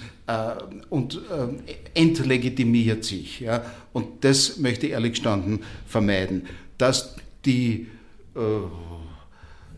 und 0.90 1.16
äh, 1.16 1.74
entlegitimiert 1.94 3.06
sich. 3.06 3.40
Ja? 3.40 3.66
Und 3.94 4.24
das 4.26 4.58
möchte 4.58 4.88
ich 4.88 4.92
ehrlich 4.92 5.14
gestanden 5.14 5.62
vermeiden. 5.86 6.48
Dass 6.78 7.16
die 7.46 7.88
äh, 8.36 8.40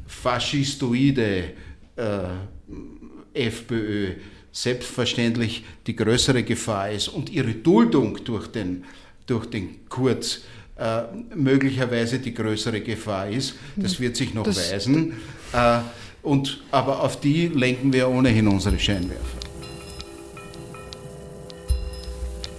faschistoide 0.08 1.52
äh, 1.96 3.48
FPÖ 3.48 4.16
selbstverständlich 4.52 5.64
die 5.86 5.96
größere 5.96 6.44
Gefahr 6.44 6.90
ist 6.90 7.08
und 7.10 7.30
ihre 7.30 7.54
Duldung 7.54 8.24
durch 8.24 8.48
den, 8.48 8.84
durch 9.28 9.46
den 9.46 9.88
Kurz 9.88 10.42
äh, 10.78 11.04
möglicherweise 11.36 12.20
die 12.20 12.34
größere 12.34 12.82
Gefahr 12.82 13.30
ist. 13.30 13.56
Das 13.76 14.00
wird 14.00 14.16
sich 14.16 14.34
noch 14.34 14.44
das 14.44 14.72
weisen. 14.72 15.14
Äh, 15.54 15.80
und, 16.24 16.62
aber 16.72 17.04
auf 17.04 17.20
die 17.20 17.48
lenken 17.48 17.94
wir 17.94 18.10
ohnehin 18.10 18.48
unsere 18.48 18.80
Scheinwerfer. 18.80 19.49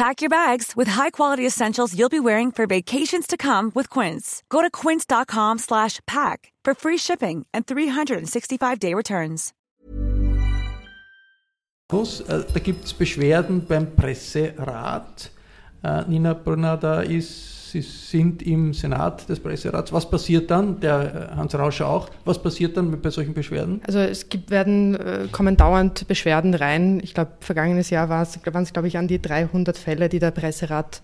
Pack 0.00 0.22
your 0.22 0.30
bags 0.30 0.74
with 0.74 0.88
high-quality 0.88 1.46
essentials 1.46 1.94
you'll 1.94 2.08
be 2.08 2.20
wearing 2.20 2.50
for 2.50 2.66
vacations 2.66 3.26
to 3.26 3.36
come 3.36 3.70
with 3.74 3.90
Quince. 3.90 4.42
Go 4.48 4.62
to 4.62 4.70
quince.com 4.70 5.58
slash 5.58 6.00
pack 6.06 6.54
for 6.64 6.72
free 6.74 6.96
shipping 6.96 7.44
and 7.52 7.66
365-day 7.66 8.94
returns. 8.94 9.52
Äh, 11.92 12.44
da 12.54 12.60
gibt 12.60 12.86
es 12.86 12.94
Beschwerden 12.94 13.66
beim 13.66 13.94
Presserat. 13.94 15.32
Äh, 15.84 16.04
Nina 16.08 16.32
Brunner, 16.32 16.78
da 16.78 17.02
ist 17.02 17.59
Sie 17.70 17.82
sind 17.82 18.42
im 18.42 18.74
Senat 18.74 19.28
des 19.28 19.38
Presserats. 19.38 19.92
Was 19.92 20.10
passiert 20.10 20.50
dann? 20.50 20.80
Der 20.80 21.30
äh, 21.32 21.36
Hans 21.36 21.54
Rauscher 21.54 21.86
auch. 21.86 22.08
Was 22.24 22.42
passiert 22.42 22.76
dann 22.76 23.00
bei 23.00 23.10
solchen 23.10 23.32
Beschwerden? 23.32 23.80
Also 23.86 24.00
es 24.00 24.28
gibt, 24.28 24.50
werden, 24.50 24.96
äh, 24.96 25.28
kommen 25.30 25.56
dauernd 25.56 26.08
Beschwerden 26.08 26.54
rein. 26.54 27.00
Ich 27.00 27.14
glaube, 27.14 27.30
vergangenes 27.38 27.90
Jahr 27.90 28.08
waren 28.08 28.22
es, 28.22 28.72
glaube 28.72 28.88
ich, 28.88 28.98
an 28.98 29.06
die 29.06 29.22
300 29.22 29.78
Fälle, 29.78 30.08
die 30.08 30.18
der 30.18 30.32
Presserat 30.32 31.00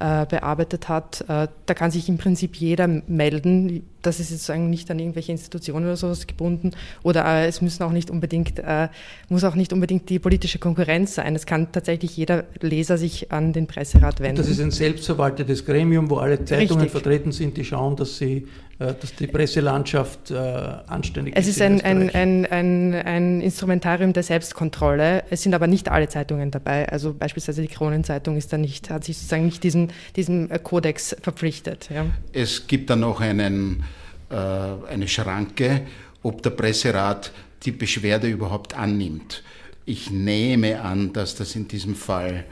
äh, 0.00 0.24
bearbeitet 0.24 0.88
hat. 0.88 1.24
Äh, 1.28 1.48
da 1.66 1.74
kann 1.74 1.90
sich 1.90 2.08
im 2.08 2.16
Prinzip 2.16 2.56
jeder 2.56 2.86
melden 2.86 3.86
das 4.02 4.20
ist 4.20 4.30
sozusagen 4.30 4.70
nicht 4.70 4.90
an 4.90 4.98
irgendwelche 4.98 5.32
Institutionen 5.32 5.86
oder 5.86 5.96
sowas 5.96 6.26
gebunden 6.26 6.72
oder 7.02 7.24
äh, 7.24 7.46
es 7.46 7.60
müssen 7.60 7.82
auch 7.82 7.92
nicht 7.92 8.10
unbedingt, 8.10 8.58
äh, 8.58 8.88
muss 9.28 9.44
auch 9.44 9.54
nicht 9.54 9.72
unbedingt 9.72 10.08
die 10.10 10.18
politische 10.18 10.58
Konkurrenz 10.58 11.14
sein. 11.14 11.34
Es 11.34 11.46
kann 11.46 11.72
tatsächlich 11.72 12.16
jeder 12.16 12.44
Leser 12.60 12.98
sich 12.98 13.32
an 13.32 13.52
den 13.52 13.66
Presserat 13.66 14.20
wenden. 14.20 14.36
Das 14.36 14.48
ist 14.48 14.60
ein 14.60 14.70
selbstverwaltetes 14.70 15.64
Gremium, 15.64 16.10
wo 16.10 16.16
alle 16.16 16.44
Zeitungen 16.44 16.82
Richtig. 16.82 16.90
vertreten 16.90 17.32
sind, 17.32 17.56
die 17.56 17.64
schauen, 17.64 17.96
dass 17.96 18.18
sie 18.18 18.46
äh, 18.80 18.94
dass 18.94 19.12
die 19.16 19.26
Presselandschaft 19.26 20.30
äh, 20.30 20.34
anständig 20.36 21.34
ist. 21.34 21.42
Es 21.42 21.48
ist 21.48 21.60
ein, 21.60 21.80
ein, 21.80 22.10
ein, 22.10 22.46
ein, 22.46 22.94
ein 22.94 23.40
Instrumentarium 23.40 24.12
der 24.12 24.22
Selbstkontrolle. 24.22 25.24
Es 25.30 25.42
sind 25.42 25.52
aber 25.54 25.66
nicht 25.66 25.88
alle 25.88 26.08
Zeitungen 26.08 26.52
dabei. 26.52 26.88
Also 26.88 27.12
beispielsweise 27.12 27.62
die 27.62 27.68
Kronenzeitung 27.68 28.36
ist 28.36 28.52
da 28.52 28.58
nicht, 28.58 28.88
hat 28.88 29.02
sich 29.02 29.16
sozusagen 29.16 29.46
nicht 29.46 29.64
diesen, 29.64 29.90
diesem 30.14 30.48
Kodex 30.62 31.16
verpflichtet. 31.20 31.88
Ja. 31.92 32.06
Es 32.32 32.68
gibt 32.68 32.88
dann 32.90 33.00
noch 33.00 33.20
einen 33.20 33.80
äh, 33.80 33.97
eine 34.34 35.08
Schranke, 35.08 35.86
ob 36.22 36.42
der 36.42 36.50
Presserat 36.50 37.32
die 37.64 37.72
Beschwerde 37.72 38.28
überhaupt 38.28 38.76
annimmt. 38.76 39.42
Ich 39.84 40.10
nehme 40.10 40.80
an, 40.82 41.12
dass 41.12 41.34
das 41.34 41.56
in 41.56 41.66
diesem 41.66 41.94
Fall 41.94 42.44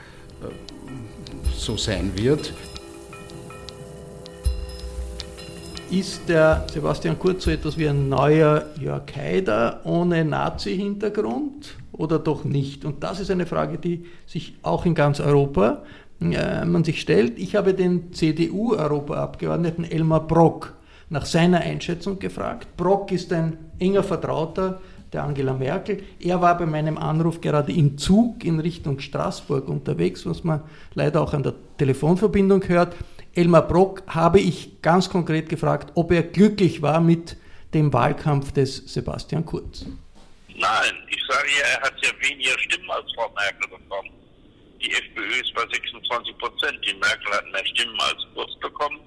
äh, 0.42 0.46
so 1.54 1.76
sein 1.76 2.12
wird. 2.16 2.52
Ist 5.90 6.28
der 6.28 6.66
Sebastian 6.72 7.18
Kurz 7.18 7.44
so 7.44 7.50
etwas 7.50 7.78
wie 7.78 7.88
ein 7.88 8.08
neuer 8.08 8.66
Jörg 8.80 9.14
Haider 9.14 9.82
ohne 9.84 10.24
Nazi-Hintergrund 10.24 11.76
oder 11.92 12.18
doch 12.18 12.44
nicht? 12.44 12.84
Und 12.84 13.04
das 13.04 13.20
ist 13.20 13.30
eine 13.30 13.46
Frage, 13.46 13.78
die 13.78 14.06
sich 14.26 14.54
auch 14.62 14.84
in 14.84 14.94
ganz 14.94 15.20
Europa 15.20 15.84
äh, 16.20 16.64
man 16.64 16.82
sich 16.82 17.00
stellt. 17.00 17.38
Ich 17.38 17.54
habe 17.54 17.74
den 17.74 18.12
CDU-Europaabgeordneten 18.12 19.84
Elmar 19.84 20.26
Brock 20.26 20.75
nach 21.08 21.26
seiner 21.26 21.60
Einschätzung 21.60 22.18
gefragt. 22.18 22.76
Brock 22.76 23.12
ist 23.12 23.32
ein 23.32 23.58
enger 23.78 24.02
Vertrauter 24.02 24.80
der 25.12 25.22
Angela 25.22 25.54
Merkel. 25.54 26.02
Er 26.20 26.40
war 26.40 26.58
bei 26.58 26.66
meinem 26.66 26.98
Anruf 26.98 27.40
gerade 27.40 27.72
im 27.72 27.96
Zug 27.96 28.44
in 28.44 28.60
Richtung 28.60 28.98
Straßburg 28.98 29.68
unterwegs, 29.68 30.26
was 30.26 30.42
man 30.44 30.62
leider 30.94 31.20
auch 31.20 31.32
an 31.32 31.42
der 31.42 31.54
Telefonverbindung 31.78 32.66
hört. 32.68 32.94
Elmar 33.34 33.68
Brock 33.68 34.02
habe 34.08 34.40
ich 34.40 34.82
ganz 34.82 35.08
konkret 35.08 35.48
gefragt, 35.48 35.92
ob 35.94 36.10
er 36.10 36.22
glücklich 36.22 36.82
war 36.82 37.00
mit 37.00 37.36
dem 37.74 37.92
Wahlkampf 37.92 38.52
des 38.52 38.76
Sebastian 38.92 39.44
Kurz. 39.44 39.84
Nein, 40.48 40.94
ich 41.08 41.22
sage 41.28 41.48
ja, 41.58 41.66
er 41.76 41.80
hat 41.82 41.94
ja 42.02 42.10
weniger 42.28 42.58
Stimmen 42.58 42.90
als 42.90 43.04
Frau 43.14 43.30
Merkel 43.34 43.68
bekommen. 43.68 44.10
Die 44.80 44.90
FPÖ 44.90 45.40
ist 45.40 45.52
bei 45.54 45.62
26 45.70 46.38
Prozent. 46.38 46.78
Die 46.86 46.94
Merkel 46.94 47.32
hat 47.32 47.44
mehr 47.52 47.66
Stimmen 47.66 47.98
als 48.00 48.22
Kurz 48.34 48.50
bekommen. 48.60 48.98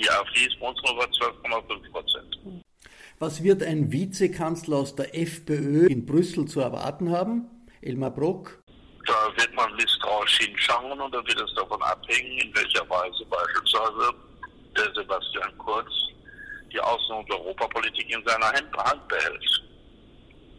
Die 0.00 0.08
AfD 0.08 0.46
ist 0.46 0.58
bei 0.58 0.66
uns 0.66 0.80
nur 0.82 0.96
bei 0.96 1.04
12,5 1.04 1.92
Prozent. 1.92 2.38
Was 3.18 3.42
wird 3.42 3.62
ein 3.62 3.92
Vizekanzler 3.92 4.78
aus 4.78 4.96
der 4.96 5.14
FPÖ 5.14 5.88
in 5.88 6.06
Brüssel 6.06 6.46
zu 6.46 6.60
erwarten 6.60 7.10
haben? 7.10 7.50
Elmar 7.82 8.10
Brock? 8.10 8.62
Da 9.06 9.28
wird 9.36 9.54
man 9.54 9.74
misstrauisch 9.76 10.38
hinschauen 10.38 10.98
und 10.98 11.14
da 11.14 11.18
wird 11.18 11.38
es 11.38 11.54
davon 11.54 11.82
abhängen, 11.82 12.38
in 12.38 12.54
welcher 12.54 12.88
Weise 12.88 13.26
beispielsweise 13.26 14.14
der 14.74 14.94
Sebastian 14.94 15.58
Kurz 15.58 15.90
die 16.72 16.80
Außen- 16.80 17.18
und 17.18 17.30
Europapolitik 17.30 18.08
in 18.10 18.24
seiner 18.24 18.46
Hand 18.46 19.08
behält. 19.08 19.44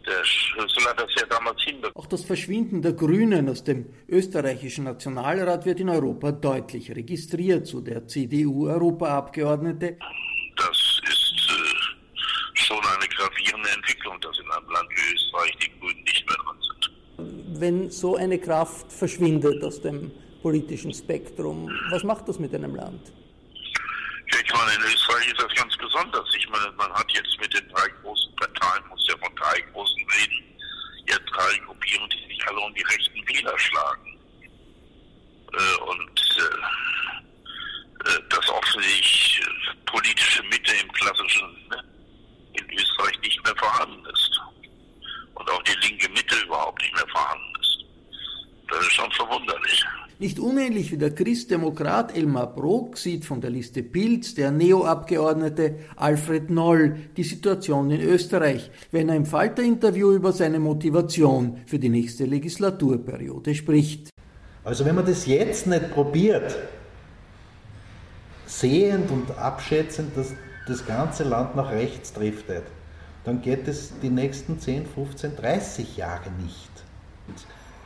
Der 0.05 0.23
Schlüssel 0.23 0.83
hat 0.85 0.99
das 0.99 1.13
ja 1.15 1.25
damals 1.27 1.61
hinbekommen. 1.61 1.95
Auch 1.95 2.07
das 2.07 2.23
Verschwinden 2.25 2.81
der 2.81 2.93
Grünen 2.93 3.49
aus 3.49 3.63
dem 3.63 3.85
österreichischen 4.09 4.85
Nationalrat 4.85 5.65
wird 5.65 5.79
in 5.79 5.89
Europa 5.89 6.31
deutlich 6.31 6.95
registriert, 6.95 7.67
so 7.67 7.81
der 7.81 8.07
CDU-Europaabgeordnete. 8.07 9.97
Das 10.57 11.01
ist 11.07 11.33
äh, 11.49 12.57
schon 12.57 12.79
eine 12.79 13.07
gravierende 13.07 13.69
Entwicklung, 13.69 14.19
dass 14.21 14.39
in 14.39 14.51
einem 14.51 14.69
Land 14.71 14.89
wie 14.89 15.13
Österreich 15.13 15.57
die 15.57 15.79
Grünen 15.79 16.03
nicht 16.03 16.27
mehr 16.27 16.37
dran 16.37 16.57
sind. 16.61 17.59
Wenn 17.59 17.91
so 17.91 18.15
eine 18.15 18.39
Kraft 18.39 18.91
verschwindet 18.91 19.63
aus 19.63 19.81
dem 19.81 20.11
politischen 20.41 20.93
Spektrum, 20.93 21.69
was 21.91 22.03
macht 22.03 22.27
das 22.27 22.39
mit 22.39 22.55
einem 22.55 22.75
Land? 22.75 23.13
Meine, 24.61 24.75
in 24.75 24.93
Österreich 24.93 25.25
ist 25.25 25.41
das 25.41 25.53
ganz 25.55 25.75
besonders. 25.75 26.35
Ich 26.35 26.47
meine, 26.49 26.71
man 26.73 26.93
hat 26.93 27.11
jetzt 27.13 27.35
mit 27.39 27.51
den 27.51 27.67
drei 27.69 27.87
großen 28.03 28.35
Parteien, 28.35 28.87
muss 28.89 29.07
ja 29.07 29.17
von 29.17 29.35
drei 29.35 29.59
großen 29.73 30.05
reden, 30.19 30.55
ja 31.09 31.17
drei 31.17 31.57
Gruppierungen, 31.65 32.11
die 32.11 32.27
sich 32.27 32.47
alle 32.47 32.59
um 32.59 32.73
die 32.75 32.83
rechten 32.83 33.27
Wähler 33.27 33.57
schlagen. 33.57 34.19
Äh, 35.53 35.81
und 35.81 36.37
äh, 36.37 38.07
äh 38.07 38.21
dass 38.29 38.49
offensichtlich 38.49 39.41
äh, 39.41 39.75
politische 39.87 40.43
Mitte 40.43 40.75
im 40.75 40.91
klassischen 40.91 41.55
Sinne 41.55 41.83
in 42.53 42.69
Österreich 42.77 43.19
nicht 43.21 43.43
mehr 43.43 43.55
vorhanden 43.55 44.05
ist. 44.05 44.41
Und 45.33 45.49
auch 45.49 45.63
die 45.63 45.87
linke 45.87 46.07
Mitte 46.09 46.35
überhaupt 46.35 46.79
nicht 46.83 46.93
mehr 46.93 47.07
vorhanden 47.07 47.61
ist. 47.61 47.85
Das 48.69 48.79
ist 48.81 48.93
schon 48.93 49.11
verwunderlich. 49.13 49.83
Nicht 50.21 50.37
unähnlich 50.37 50.91
wie 50.91 50.97
der 50.97 51.15
Christdemokrat 51.15 52.15
Elmar 52.15 52.53
Brok 52.53 52.95
sieht 52.95 53.25
von 53.25 53.41
der 53.41 53.49
Liste 53.49 53.81
Pilz 53.81 54.35
der 54.35 54.51
Neo-Abgeordnete 54.51 55.77
Alfred 55.95 56.51
Noll 56.51 56.95
die 57.17 57.23
Situation 57.23 57.89
in 57.89 58.01
Österreich, 58.01 58.69
wenn 58.91 59.09
er 59.09 59.15
im 59.15 59.25
Falter-Interview 59.25 60.11
über 60.11 60.31
seine 60.31 60.59
Motivation 60.59 61.57
für 61.65 61.79
die 61.79 61.89
nächste 61.89 62.25
Legislaturperiode 62.25 63.55
spricht. 63.55 64.11
Also 64.63 64.85
wenn 64.85 64.93
man 64.93 65.07
das 65.07 65.25
jetzt 65.25 65.65
nicht 65.65 65.91
probiert, 65.91 66.55
sehend 68.45 69.09
und 69.09 69.35
abschätzend, 69.39 70.15
dass 70.15 70.35
das 70.67 70.85
ganze 70.85 71.23
Land 71.23 71.55
nach 71.55 71.71
rechts 71.71 72.13
driftet, 72.13 72.65
dann 73.23 73.41
geht 73.41 73.67
es 73.67 73.91
die 74.03 74.11
nächsten 74.11 74.59
10, 74.59 74.85
15, 74.85 75.35
30 75.35 75.97
Jahre 75.97 76.29
nicht. 76.43 76.69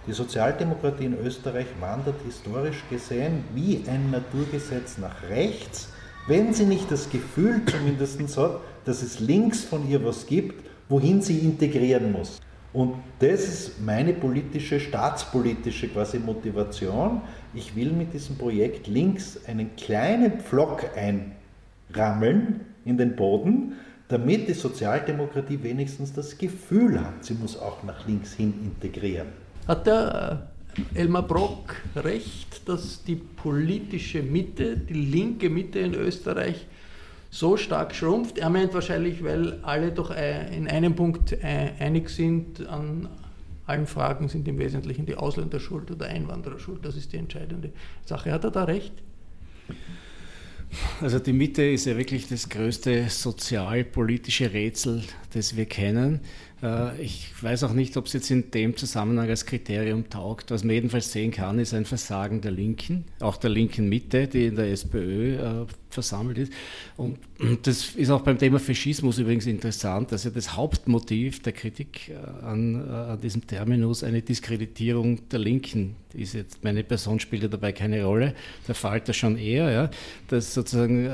Die 0.07 0.13
Sozialdemokratie 0.13 1.05
in 1.05 1.17
Österreich 1.17 1.65
wandert 1.79 2.21
historisch 2.23 2.83
gesehen 2.91 3.43
wie 3.55 3.81
ein 3.87 4.11
Naturgesetz 4.11 4.99
nach 4.99 5.15
rechts, 5.29 5.89
wenn 6.27 6.53
sie 6.53 6.65
nicht 6.65 6.91
das 6.91 7.09
Gefühl 7.09 7.61
zumindest 7.65 8.37
hat, 8.37 8.59
dass 8.85 9.01
es 9.01 9.19
links 9.19 9.63
von 9.63 9.89
ihr 9.89 10.05
was 10.05 10.27
gibt, 10.27 10.63
wohin 10.89 11.23
sie 11.23 11.39
integrieren 11.39 12.11
muss. 12.11 12.39
Und 12.71 12.93
das 13.17 13.47
ist 13.47 13.81
meine 13.81 14.13
politische, 14.13 14.79
staatspolitische 14.79 15.87
quasi 15.87 16.19
Motivation. 16.19 17.21
Ich 17.55 17.75
will 17.75 17.91
mit 17.91 18.13
diesem 18.13 18.37
Projekt 18.37 18.85
links 18.85 19.39
einen 19.47 19.75
kleinen 19.75 20.39
Pflock 20.39 20.83
einrammeln 20.95 22.59
in 22.83 22.99
den 22.99 23.15
Boden, 23.15 23.73
damit 24.07 24.47
die 24.47 24.53
Sozialdemokratie 24.53 25.63
wenigstens 25.63 26.13
das 26.13 26.37
Gefühl 26.37 26.99
hat, 26.99 27.25
sie 27.25 27.33
muss 27.33 27.57
auch 27.57 27.81
nach 27.81 28.05
links 28.05 28.33
hin 28.33 28.53
integrieren. 28.63 29.44
Hat 29.67 29.87
der 29.87 30.47
äh, 30.93 30.99
Elmar 30.99 31.23
Brock 31.23 31.75
recht, 31.95 32.67
dass 32.67 33.03
die 33.03 33.15
politische 33.15 34.21
Mitte, 34.21 34.77
die 34.77 34.93
linke 34.93 35.49
Mitte 35.49 35.79
in 35.79 35.93
Österreich 35.95 36.67
so 37.31 37.57
stark 37.57 37.95
schrumpft? 37.95 38.37
Er 38.37 38.49
meint 38.49 38.73
wahrscheinlich, 38.73 39.23
weil 39.23 39.59
alle 39.63 39.91
doch 39.91 40.11
äh, 40.11 40.55
in 40.55 40.67
einem 40.67 40.95
Punkt 40.95 41.33
äh, 41.33 41.71
einig 41.79 42.09
sind, 42.09 42.67
an 42.67 43.09
allen 43.65 43.87
Fragen 43.87 44.29
sind 44.29 44.47
im 44.47 44.59
Wesentlichen 44.59 45.05
die 45.05 45.15
Ausländerschuld 45.15 45.89
oder 45.89 46.05
Einwandererschuld. 46.05 46.85
Das 46.85 46.95
ist 46.95 47.13
die 47.13 47.17
entscheidende 47.17 47.71
Sache. 48.05 48.31
Hat 48.31 48.43
er 48.43 48.51
da 48.51 48.65
recht? 48.65 48.93
Also 51.01 51.19
die 51.19 51.33
Mitte 51.33 51.63
ist 51.63 51.85
ja 51.85 51.97
wirklich 51.97 52.27
das 52.27 52.49
größte 52.49 53.09
sozialpolitische 53.09 54.51
Rätsel, 54.51 55.03
das 55.33 55.55
wir 55.55 55.65
kennen. 55.65 56.21
Äh, 56.65 57.01
ich 57.01 57.31
weiß 57.41 57.63
auch 57.63 57.73
nicht, 57.73 57.95
ob 57.97 58.07
es 58.07 58.13
jetzt 58.13 58.31
in 58.31 58.51
dem 58.51 58.75
Zusammenhang 58.75 59.29
als 59.29 59.45
Kriterium 59.45 60.09
taugt. 60.09 60.51
Was 60.51 60.63
man 60.63 60.73
jedenfalls 60.73 61.11
sehen 61.11 61.31
kann, 61.31 61.59
ist 61.59 61.73
ein 61.73 61.85
Versagen 61.85 62.41
der 62.41 62.51
Linken, 62.51 63.05
auch 63.19 63.37
der 63.37 63.51
linken 63.51 63.87
Mitte, 63.87 64.27
die 64.27 64.47
in 64.47 64.55
der 64.55 64.71
SPÖ 64.71 65.35
äh, 65.35 65.65
versammelt 65.89 66.37
ist. 66.37 66.53
Und 66.97 67.19
das 67.63 67.95
ist 67.95 68.09
auch 68.09 68.21
beim 68.21 68.37
Thema 68.37 68.59
Faschismus 68.59 69.17
übrigens 69.19 69.45
interessant, 69.45 70.11
dass 70.11 70.23
ja 70.23 70.31
das 70.31 70.55
Hauptmotiv 70.55 71.41
der 71.41 71.53
Kritik 71.53 72.09
äh, 72.09 72.45
an, 72.45 72.89
an 72.89 73.21
diesem 73.21 73.45
Terminus 73.45 74.03
eine 74.03 74.21
Diskreditierung 74.21 75.29
der 75.29 75.39
Linken 75.39 75.95
ist. 76.13 76.33
Jetzt 76.33 76.63
meine 76.63 76.83
Person 76.83 77.19
spielt 77.19 77.43
ja 77.43 77.47
dabei 77.47 77.71
keine 77.71 78.03
Rolle, 78.03 78.33
der 78.67 78.75
Falter 78.75 79.13
schon 79.13 79.37
eher, 79.37 79.69
ja, 79.71 79.89
dass 80.27 80.53
sozusagen 80.53 81.05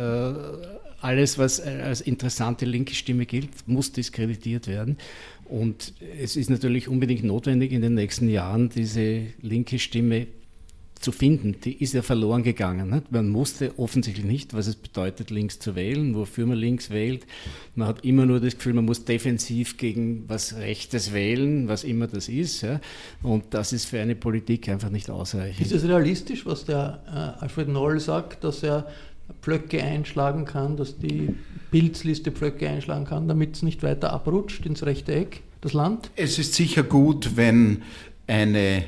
alles, 1.02 1.38
was 1.38 1.60
als 1.60 2.02
interessante 2.02 2.66
linke 2.66 2.96
Stimme 2.96 3.26
gilt, 3.26 3.50
muss 3.68 3.92
diskreditiert 3.92 4.68
werden. 4.68 4.98
Und 5.46 5.94
es 6.22 6.38
ist 6.38 6.50
natürlich 6.50 6.88
unbedingt 6.88 7.24
notwendig, 7.24 7.74
in 7.74 7.82
den 7.82 7.96
nächsten 7.96 8.30
Jahren 8.30 8.70
diese 8.70 9.24
linke 9.42 9.80
Stimme 9.80 10.28
zu 11.02 11.12
finden. 11.12 11.56
Die 11.64 11.82
ist 11.82 11.94
ja 11.94 12.04
verloren 12.04 12.44
gegangen. 12.44 13.02
Man 13.10 13.34
wusste 13.34 13.78
offensichtlich 13.78 14.26
nicht, 14.26 14.54
was 14.54 14.68
es 14.68 14.76
bedeutet, 14.76 15.32
links 15.32 15.60
zu 15.60 15.76
wählen, 15.76 16.16
wofür 16.16 16.46
man 16.46 16.58
links 16.58 16.90
wählt. 16.92 17.26
Man 17.76 17.88
hat 17.88 18.06
immer 18.06 18.26
nur 18.26 18.40
das 18.40 18.56
Gefühl, 18.56 18.74
man 18.74 18.86
muss 18.86 19.04
defensiv 19.04 19.78
gegen 19.78 20.26
was 20.28 20.56
Rechtes 20.56 21.12
wählen, 21.12 21.68
was 21.68 21.84
immer 21.84 22.08
das 22.08 22.30
ist. 22.30 22.66
Und 23.24 23.46
das 23.50 23.74
ist 23.74 23.86
für 23.86 24.00
eine 24.00 24.16
Politik 24.16 24.70
einfach 24.70 24.90
nicht 24.90 25.10
ausreichend. 25.10 25.66
Ist 25.66 25.74
es 25.74 25.84
realistisch, 25.84 26.46
was 26.46 26.66
der 26.66 27.04
äh, 27.08 27.44
Alfred 27.44 27.68
Noll 27.68 28.00
sagt, 28.00 28.44
dass 28.44 28.64
er 28.64 28.88
Pflöcke 29.42 29.82
einschlagen 29.84 30.46
kann, 30.46 30.78
dass 30.78 30.98
die 30.98 31.36
Pilzliste 31.72 32.32
Pflöcke 32.32 32.70
einschlagen 32.70 33.06
kann, 33.06 33.28
damit 33.28 33.56
es 33.56 33.64
nicht 33.64 33.84
weiter 33.84 34.12
abrutscht 34.12 34.66
ins 34.66 34.84
rechte 34.86 35.14
Eck, 35.14 35.42
das 35.62 35.74
Land? 35.74 36.12
Es 36.16 36.38
ist 36.38 36.54
sicher 36.54 36.84
gut, 36.84 37.36
wenn 37.36 37.84
eine 38.28 38.86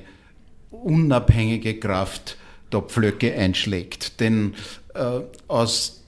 unabhängige 0.71 1.79
Kraft 1.79 2.37
da 2.69 2.81
Pflöcke 2.81 3.33
einschlägt, 3.35 4.19
denn 4.19 4.55
äh, 4.95 5.21
aus 5.47 6.03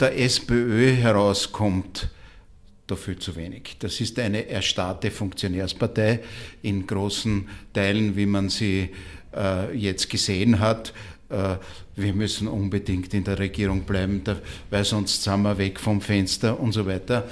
der 0.00 0.18
SPÖ 0.18 0.94
herauskommt 0.94 2.10
da 2.86 2.94
viel 2.94 3.18
zu 3.18 3.34
wenig. 3.36 3.76
Das 3.80 4.00
ist 4.00 4.18
eine 4.18 4.48
erstarrte 4.48 5.10
Funktionärspartei 5.10 6.20
in 6.62 6.86
großen 6.86 7.48
Teilen, 7.72 8.16
wie 8.16 8.26
man 8.26 8.48
sie 8.48 8.90
äh, 9.34 9.76
jetzt 9.76 10.08
gesehen 10.08 10.60
hat. 10.60 10.92
Äh, 11.28 11.56
wir 11.96 12.12
müssen 12.12 12.48
unbedingt 12.48 13.12
in 13.14 13.24
der 13.24 13.38
Regierung 13.38 13.82
bleiben, 13.82 14.22
weil 14.70 14.84
sonst 14.84 15.22
sind 15.22 15.42
wir 15.42 15.58
weg 15.58 15.80
vom 15.80 16.00
Fenster 16.00 16.58
und 16.58 16.72
so 16.72 16.86
weiter. 16.86 17.24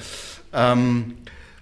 Ähm, 0.53 1.15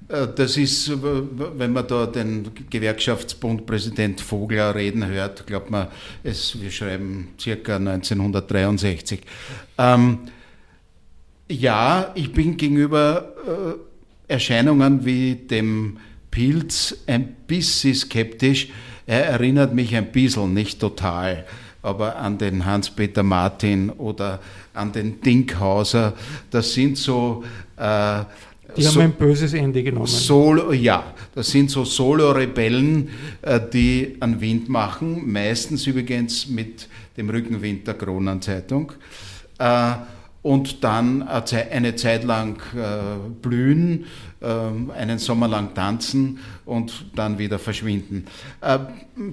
äh, 0.08 0.28
das 0.34 0.56
ist, 0.56 0.90
wenn 1.02 1.72
man 1.72 1.86
da 1.86 2.06
den 2.06 2.50
Gewerkschaftsbundpräsident 2.70 4.20
Vogler 4.20 4.74
reden 4.74 5.06
hört, 5.06 5.46
glaubt 5.46 5.70
man, 5.70 5.88
es, 6.22 6.60
wir 6.60 6.70
schreiben 6.70 7.28
circa 7.38 7.76
1963. 7.76 9.20
Ähm, 9.78 10.18
ja, 11.48 12.12
ich 12.14 12.32
bin 12.32 12.56
gegenüber 12.56 13.34
äh, 14.28 14.32
Erscheinungen 14.32 15.04
wie 15.04 15.34
dem 15.34 15.98
Pilz 16.30 16.96
ein 17.06 17.34
bisschen 17.46 17.94
skeptisch. 17.94 18.68
Er 19.06 19.26
erinnert 19.26 19.74
mich 19.74 19.94
ein 19.94 20.12
bisschen, 20.12 20.54
nicht 20.54 20.80
total 20.80 21.44
aber 21.82 22.16
an 22.16 22.38
den 22.38 22.64
Hans-Peter 22.64 23.22
Martin 23.22 23.90
oder 23.90 24.40
an 24.72 24.92
den 24.92 25.20
Dinkhauser. 25.20 26.14
Das 26.50 26.72
sind 26.72 26.96
so. 26.96 27.44
Äh, 27.76 28.24
die 28.76 28.82
so, 28.82 28.92
haben 28.92 29.12
ein 29.12 29.12
böses 29.12 29.52
Ende 29.52 29.82
genommen. 29.82 30.06
Solo, 30.06 30.72
ja, 30.72 31.12
das 31.34 31.50
sind 31.50 31.70
so 31.70 31.84
Solo-Rebellen, 31.84 33.10
äh, 33.42 33.60
die 33.70 34.16
an 34.20 34.40
Wind 34.40 34.70
machen, 34.70 35.30
meistens 35.30 35.86
übrigens 35.86 36.48
mit 36.48 36.88
dem 37.18 37.28
Rückenwind 37.28 37.86
der 37.86 37.94
Kronenzeitung. 37.94 38.92
Äh, 39.58 39.92
und 40.42 40.83
dann 40.83 41.22
eine 41.22 41.94
Zeit 41.94 42.24
lang 42.24 42.61
äh, 42.74 43.31
blühen, 43.40 44.07
ähm, 44.40 44.90
einen 44.90 45.18
Sommer 45.18 45.46
lang 45.46 45.72
tanzen 45.74 46.40
und 46.64 47.07
dann 47.14 47.38
wieder 47.38 47.59
verschwinden. 47.59 48.26
Äh, 48.61 48.78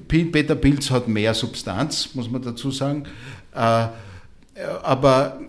Peter 0.07 0.55
Pilz 0.55 0.91
hat 0.91 1.07
mehr 1.07 1.33
Substanz, 1.33 2.13
muss 2.13 2.29
man 2.29 2.43
dazu 2.43 2.69
sagen, 2.69 3.05
äh, 3.55 3.87
aber 4.83 5.39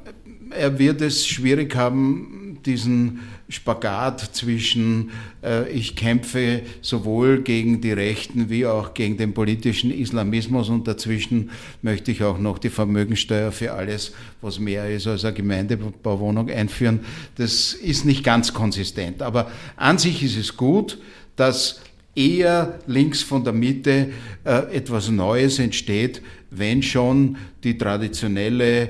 er 0.51 0.79
wird 0.79 1.01
es 1.03 1.27
schwierig 1.27 1.77
haben, 1.77 2.50
diesen 2.67 3.21
Spagat 3.49 4.21
zwischen 4.35 5.11
äh, 5.43 5.69
ich 5.71 5.97
kämpfe 5.97 6.63
sowohl 6.81 7.43
gegen 7.43 7.81
die 7.81 7.93
Rechten 7.93 8.51
wie 8.51 8.67
auch 8.67 8.95
gegen 8.95 9.17
den 9.17 9.35
politischen 9.35 9.91
Islamismus 9.91 10.69
und 10.69 10.87
dazwischen 10.87 11.51
möchte 11.83 12.13
ich 12.13 12.23
auch 12.23 12.39
noch 12.39 12.59
die 12.59 12.71
Vermögensteuer 12.71 13.53
für 13.53 13.73
alles, 13.73 14.13
was 14.41 14.59
mehr 14.59 14.91
ist 14.91 15.07
als 15.07 15.25
eine 15.25 15.35
Gemeindebauwohnung 15.35 16.51
einführen. 16.51 17.01
Das 17.37 17.73
ist 17.73 18.05
nicht 18.05 18.25
ganz 18.25 18.53
konsistent. 18.53 19.23
Aber 19.23 19.51
an 19.77 19.99
sich 19.99 20.23
ist 20.23 20.37
es 20.37 20.57
gut, 20.57 20.99
dass 21.37 21.81
eher 22.21 22.79
links 22.87 23.23
von 23.23 23.43
der 23.43 23.53
Mitte 23.53 24.11
äh, 24.45 24.77
etwas 24.77 25.11
Neues 25.11 25.59
entsteht, 25.59 26.23
wenn 26.51 26.83
schon 26.83 27.37
die 27.63 27.79
traditionelle 27.79 28.83
äh, 28.83 28.89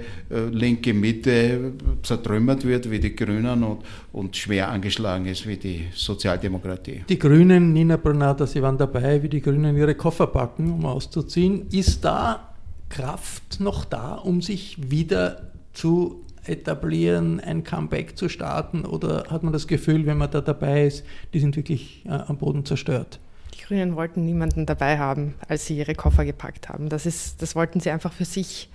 linke 0.51 0.95
Mitte 0.95 1.73
zertrümmert 2.03 2.65
wird 2.65 2.91
wie 2.91 2.99
die 2.99 3.15
Grünen 3.15 3.63
und, 3.63 3.81
und 4.13 4.37
schwer 4.37 4.71
angeschlagen 4.71 5.27
ist 5.27 5.47
wie 5.47 5.57
die 5.57 5.85
Sozialdemokratie. 5.95 7.05
Die 7.09 7.19
Grünen, 7.19 7.73
Nina 7.73 7.97
Brunata, 7.97 8.47
Sie 8.47 8.63
waren 8.63 8.79
dabei, 8.79 9.23
wie 9.23 9.29
die 9.29 9.41
Grünen 9.41 9.77
ihre 9.77 9.95
Koffer 9.95 10.27
packen, 10.27 10.73
um 10.73 10.85
auszuziehen. 10.87 11.67
Ist 11.71 12.05
da 12.05 12.55
Kraft 12.89 13.61
noch 13.61 13.85
da, 13.85 14.15
um 14.15 14.43
sich 14.43 14.91
wieder 14.91 15.53
zu 15.73 16.25
etablieren, 16.51 17.41
ein 17.41 17.65
Comeback 17.65 18.17
zu 18.17 18.29
starten? 18.29 18.85
Oder 18.85 19.25
hat 19.31 19.43
man 19.43 19.53
das 19.53 19.67
Gefühl, 19.67 20.07
wenn 20.07 20.19
man 20.19 20.31
da 20.31 20.41
dabei 20.41 20.87
ist, 20.87 21.05
die 21.33 21.41
sind 21.41 21.57
wirklich 21.57 22.05
äh, 22.07 22.11
am 22.11 22.37
Boden 22.37 22.65
zerstört? 22.65 23.21
Die 23.55 23.63
Grünen 23.63 23.97
wollten 23.97 24.25
niemanden 24.25 24.67
dabei 24.67 24.99
haben, 24.99 25.35
als 25.49 25.67
sie 25.67 25.79
ihre 25.79 25.95
Koffer 25.95 26.25
gepackt 26.25 26.69
haben. 26.69 26.89
Das, 26.89 27.07
ist, 27.07 27.41
das 27.43 27.55
wollten 27.55 27.81
sie 27.81 27.91
einfach 27.91 28.13
für 28.13 28.25
sich. 28.25 28.69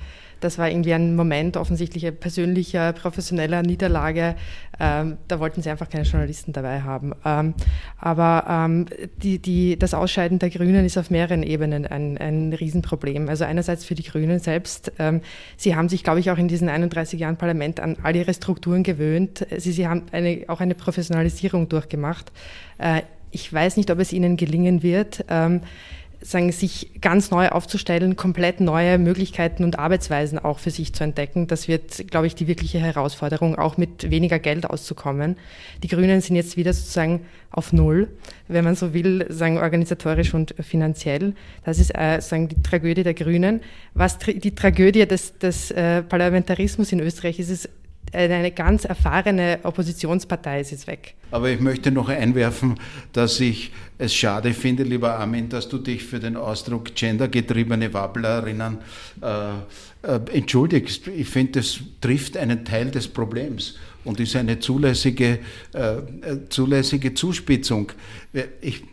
Das 0.46 0.60
war 0.60 0.70
irgendwie 0.70 0.94
ein 0.94 1.16
Moment 1.16 1.58
offensichtlicher 1.58 2.12
persönlicher, 2.12 2.94
professioneller 2.94 3.64
Niederlage. 3.64 4.36
Ähm, 4.80 5.18
da 5.28 5.40
wollten 5.40 5.64
sie 5.64 5.72
einfach 5.72 5.90
keine 5.90 6.04
Journalisten 6.04 6.54
dabei 6.54 6.82
haben. 6.82 7.14
Ähm, 7.26 7.56
aber 7.98 8.46
ähm, 8.48 8.86
die, 9.18 9.40
die, 9.40 9.80
das 9.80 9.96
Ausscheiden 9.96 10.38
der 10.38 10.52
Grünen 10.52 10.86
ist 10.86 11.00
auf 11.00 11.10
mehreren 11.10 11.42
Ebenen 11.42 11.88
ein, 11.88 12.20
ein 12.20 12.54
Riesenproblem. 12.54 13.28
Also 13.28 13.44
einerseits 13.44 13.86
für 13.86 13.96
die 13.96 14.04
Grünen 14.04 14.38
selbst. 14.38 14.92
Ähm, 15.00 15.22
sie 15.58 15.76
haben 15.76 15.90
sich, 15.90 16.04
glaube 16.04 16.20
ich, 16.20 16.30
auch 16.30 16.38
in 16.38 16.48
diesen 16.48 16.70
31 16.70 17.20
Jahren 17.20 17.38
Parlament 17.38 17.80
an 17.80 17.98
all 18.04 18.16
ihre 18.16 18.34
Strukturen 18.34 18.84
gewöhnt. 18.84 19.48
Sie, 19.58 19.72
sie 19.72 19.88
haben 19.88 20.04
eine, 20.12 20.44
auch 20.48 20.62
eine 20.62 20.76
Professionalisierung 20.76 21.70
durchgemacht. 21.70 22.32
Äh, 22.78 23.02
ich 23.32 23.52
weiß 23.52 23.78
nicht, 23.78 23.90
ob 23.90 24.00
es 24.00 24.14
ihnen 24.14 24.38
gelingen 24.38 24.84
wird, 24.84 25.26
ähm, 25.28 25.62
sagen, 26.26 26.52
sich 26.52 26.92
ganz 27.02 27.30
neu 27.30 27.50
aufzustellen, 27.50 28.16
komplett 28.16 28.60
neue 28.60 28.98
Möglichkeiten 28.98 29.64
und 29.64 29.78
Arbeitsweisen 29.78 30.40
auch 30.40 30.60
für 30.60 30.72
sich 30.72 30.94
zu 30.94 31.04
entdecken. 31.04 31.48
Das 31.48 31.68
wird, 31.68 32.10
glaube 32.10 32.28
ich, 32.28 32.36
die 32.36 32.48
wirkliche 32.48 32.80
Herausforderung, 32.80 33.56
auch 33.56 33.78
mit 33.78 34.10
weniger 34.10 34.40
Geld 34.40 34.68
auszukommen. 34.68 35.38
Die 35.84 35.88
Grünen 35.88 36.22
sind 36.22 36.36
jetzt 36.36 36.58
wieder 36.58 36.74
sozusagen 36.74 37.26
auf 37.52 37.74
Null, 37.74 38.10
wenn 38.48 38.66
man 38.66 38.76
so 38.76 38.94
will, 38.94 39.28
sagen 39.30 39.58
organisatorisch 39.58 40.34
und 40.34 40.56
finanziell. 40.60 41.36
Das 41.64 41.80
ist 41.80 41.96
äh, 41.96 42.20
sagen 42.22 42.48
die 42.48 42.62
Tragödie 42.62 43.04
der 43.04 43.14
Grünen. 43.14 43.62
Was 43.94 44.18
die 44.18 44.56
Tragödie 44.56 45.06
des, 45.06 45.38
des 45.38 45.72
äh, 45.72 46.02
Parlamentarismus 46.02 46.92
in 46.92 47.00
Österreich 47.02 47.40
ist, 47.40 47.50
ist 47.50 47.70
eine 48.16 48.52
ganz 48.52 48.86
erfahrene 48.86 49.60
Oppositionspartei 49.64 50.62
ist 50.62 50.72
jetzt 50.72 50.88
weg. 50.88 51.16
Aber 51.32 51.50
ich 51.50 51.60
möchte 51.60 51.92
noch 51.92 52.10
einwerfen, 52.10 52.80
dass 53.14 53.40
ich 53.40 53.72
es 53.98 54.14
schade 54.14 54.54
finde, 54.54 54.84
lieber 54.84 55.20
Armin, 55.20 55.50
dass 55.50 55.70
du 55.70 55.78
dich 55.78 56.04
für 56.04 56.20
den 56.20 56.36
Ausdruck 56.38 56.96
gendergetriebene 56.96 57.94
Wabblerinnen 57.94 58.78
äh, 59.22 59.50
äh, 60.06 60.20
entschuldigst. 60.34 61.08
Ich 61.08 61.30
finde, 61.30 61.60
das 61.60 61.80
trifft 62.02 62.38
einen 62.38 62.66
Teil 62.66 62.92
des 62.92 63.08
Problems 63.08 63.76
und 64.04 64.20
ist 64.20 64.36
eine 64.36 64.60
zulässige, 64.60 65.40
äh, 65.74 65.98
äh 65.98 66.02
zulässige 66.50 67.14
Zuspitzung. 67.14 67.92
Ich 68.62 68.84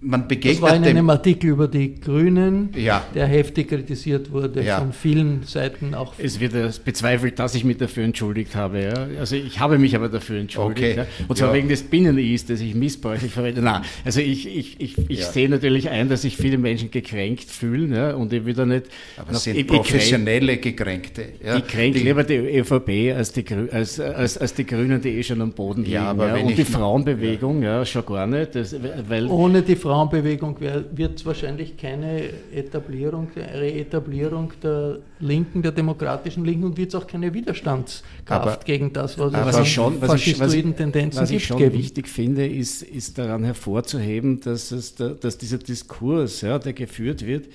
man 0.00 0.28
begegnet 0.28 0.62
das 0.62 0.70
war 0.70 0.76
in 0.76 0.84
einem 0.84 1.10
Artikel 1.10 1.50
über 1.50 1.66
die 1.66 1.94
Grünen, 1.96 2.70
ja. 2.76 3.04
der 3.14 3.26
heftig 3.26 3.68
kritisiert 3.68 4.30
wurde 4.30 4.62
ja. 4.62 4.78
von 4.78 4.92
vielen 4.92 5.42
Seiten 5.44 5.94
auch. 5.94 6.14
Es 6.18 6.38
wird 6.38 6.84
bezweifelt, 6.84 7.38
dass 7.38 7.54
ich 7.54 7.64
mich 7.64 7.78
dafür 7.78 8.04
entschuldigt 8.04 8.54
habe. 8.54 8.82
Ja. 8.82 9.06
Also 9.18 9.36
ich 9.36 9.58
habe 9.58 9.78
mich 9.78 9.96
aber 9.96 10.08
dafür 10.08 10.38
entschuldigt. 10.40 10.98
Okay. 10.98 11.08
Und 11.26 11.36
zwar 11.36 11.52
wegen 11.52 11.68
des 11.68 11.82
Binnen-Is, 11.82 12.46
das 12.46 12.60
ich 12.60 12.74
missbräuchlich 12.74 13.32
verwende. 13.32 13.60
Nein, 13.60 13.82
also 14.04 14.20
ich, 14.20 14.46
ich, 14.46 14.80
ich, 14.80 15.10
ich 15.10 15.24
sehe 15.24 15.48
natürlich 15.48 15.88
ein, 15.88 16.08
dass 16.08 16.22
sich 16.22 16.36
viele 16.36 16.58
Menschen 16.58 16.90
gekränkt 16.90 17.50
fühlen 17.50 18.14
und 18.14 18.32
ich 18.32 18.44
will 18.44 18.54
da 18.54 18.66
nicht... 18.66 18.86
Aber 19.16 19.32
es 19.32 19.44
sind 19.44 19.66
professionelle 19.66 20.58
Gekränkte. 20.58 21.24
ich 21.42 21.66
kränke 21.66 21.98
lieber 21.98 22.22
die 22.24 22.36
ÖVP 22.36 23.16
als 23.16 23.32
die, 23.32 23.44
als, 23.72 23.98
als, 23.98 24.38
als 24.38 24.54
die 24.54 24.64
Grünen, 24.64 25.00
die 25.00 25.10
eh 25.10 25.22
schon 25.22 25.40
am 25.40 25.52
Boden 25.52 25.82
liegen. 25.82 25.94
Ja, 25.94 26.10
aber 26.10 26.40
Und 26.40 26.56
die 26.56 26.64
Frauenbewegung, 26.64 27.62
ja. 27.62 27.84
schon 27.84 28.06
gar 28.06 28.26
nicht. 28.26 28.54
Das, 28.54 28.74
weil 29.08 29.26
Ohne 29.26 29.62
die 29.62 29.76
Frauenbewegung 29.88 30.60
wird 30.60 31.18
es 31.18 31.24
wahrscheinlich 31.24 31.78
keine 31.78 32.24
Etablierung, 32.52 33.28
Reetablierung 33.34 34.52
der 34.62 34.98
Linken, 35.18 35.62
der 35.62 35.72
demokratischen 35.72 36.44
Linken 36.44 36.64
und 36.64 36.76
wird 36.76 36.90
es 36.90 36.94
auch 36.94 37.06
keine 37.06 37.32
Widerstandskraft 37.32 38.46
aber, 38.46 38.64
gegen 38.66 38.92
das, 38.92 39.18
was 39.18 39.32
es 39.32 39.54
an 39.56 39.64
schon, 39.64 39.98
faschistoiden 39.98 40.76
Tendenzen 40.76 41.22
was 41.22 41.30
gibt. 41.30 41.40
Was 41.40 41.42
ich 41.42 41.46
schon 41.46 41.56
geben. 41.56 41.78
wichtig 41.78 42.06
finde, 42.06 42.46
ist, 42.46 42.82
ist 42.82 43.16
daran 43.16 43.44
hervorzuheben, 43.44 44.42
dass, 44.42 44.72
es 44.72 44.94
da, 44.94 45.08
dass 45.08 45.38
dieser 45.38 45.56
Diskurs, 45.56 46.42
ja, 46.42 46.58
der 46.58 46.74
geführt 46.74 47.24
wird, 47.24 47.46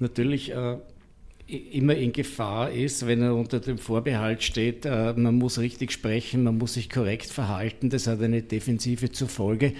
natürlich 0.00 0.50
äh, 0.50 0.78
immer 1.48 1.94
in 1.94 2.12
Gefahr 2.12 2.72
ist, 2.72 3.06
wenn 3.06 3.22
er 3.22 3.34
unter 3.34 3.60
dem 3.60 3.78
Vorbehalt 3.78 4.42
steht, 4.42 4.84
äh, 4.84 5.12
man 5.14 5.36
muss 5.36 5.58
richtig 5.58 5.92
sprechen, 5.92 6.42
man 6.42 6.58
muss 6.58 6.74
sich 6.74 6.90
korrekt 6.90 7.26
verhalten. 7.26 7.88
Das 7.88 8.08
hat 8.08 8.20
eine 8.20 8.42
Defensive 8.42 9.12
zur 9.12 9.28
Folge, 9.28 9.72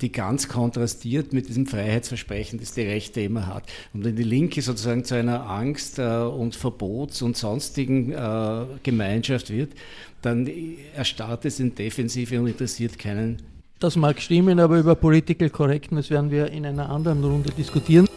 die 0.00 0.10
ganz 0.10 0.48
kontrastiert 0.48 1.32
mit 1.32 1.48
diesem 1.48 1.66
Freiheitsversprechen, 1.66 2.58
das 2.58 2.74
die 2.74 2.82
Rechte 2.82 3.20
immer 3.20 3.46
hat. 3.46 3.64
Und 3.94 4.04
wenn 4.04 4.16
die 4.16 4.24
Linke 4.24 4.62
sozusagen 4.62 5.04
zu 5.04 5.14
einer 5.14 5.48
Angst- 5.48 6.00
äh, 6.00 6.22
und 6.22 6.56
Verbots- 6.56 7.22
und 7.22 7.36
sonstigen 7.36 8.10
äh, 8.12 8.64
Gemeinschaft 8.82 9.50
wird, 9.50 9.74
dann 10.22 10.50
erstarrt 10.94 11.44
es 11.44 11.60
in 11.60 11.74
Defensive 11.74 12.40
und 12.40 12.48
interessiert 12.48 12.98
keinen. 12.98 13.42
Das 13.78 13.94
mag 13.96 14.20
stimmen, 14.20 14.58
aber 14.58 14.78
über 14.78 14.94
Political 14.96 15.50
Correctness 15.50 16.10
werden 16.10 16.30
wir 16.30 16.50
in 16.50 16.66
einer 16.66 16.88
anderen 16.88 17.22
Runde 17.22 17.50
diskutieren. 17.50 18.08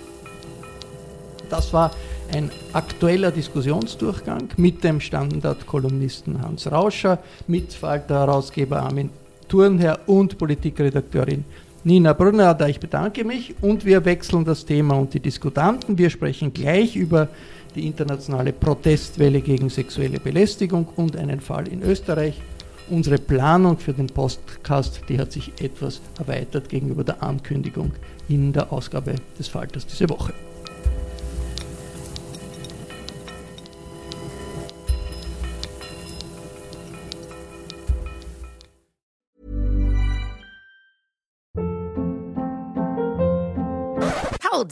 Das 1.49 1.71
war 1.73 1.91
ein 2.33 2.51
aktueller 2.73 3.31
Diskussionsdurchgang 3.31 4.49
mit 4.57 4.83
dem 4.83 4.99
Standard-Kolumnisten 4.99 6.41
Hans 6.41 6.71
Rauscher, 6.71 7.19
mit 7.47 7.73
Falter-Herausgeber 7.73 8.81
Armin 8.81 9.09
Thurnherr 9.47 9.99
und 10.07 10.37
Politikredakteurin 10.37 11.45
Nina 11.83 12.13
Brunner. 12.13 12.57
Ich 12.67 12.79
bedanke 12.79 13.23
mich 13.23 13.55
und 13.61 13.85
wir 13.85 14.05
wechseln 14.05 14.43
das 14.43 14.65
Thema 14.65 14.95
und 14.95 15.13
die 15.13 15.19
Diskutanten. 15.19 15.97
Wir 15.97 16.09
sprechen 16.09 16.53
gleich 16.53 16.95
über 16.95 17.27
die 17.75 17.85
internationale 17.85 18.53
Protestwelle 18.53 19.41
gegen 19.41 19.69
sexuelle 19.69 20.19
Belästigung 20.19 20.87
und 20.95 21.15
einen 21.15 21.41
Fall 21.41 21.67
in 21.67 21.83
Österreich. 21.83 22.41
Unsere 22.89 23.17
Planung 23.17 23.77
für 23.77 23.93
den 23.93 24.07
Podcast, 24.07 25.01
die 25.09 25.19
hat 25.19 25.31
sich 25.31 25.51
etwas 25.59 26.01
erweitert 26.19 26.69
gegenüber 26.69 27.03
der 27.03 27.21
Ankündigung 27.21 27.91
in 28.29 28.53
der 28.53 28.71
Ausgabe 28.71 29.15
des 29.37 29.47
Falters 29.47 29.85
diese 29.85 30.09
Woche. 30.09 30.33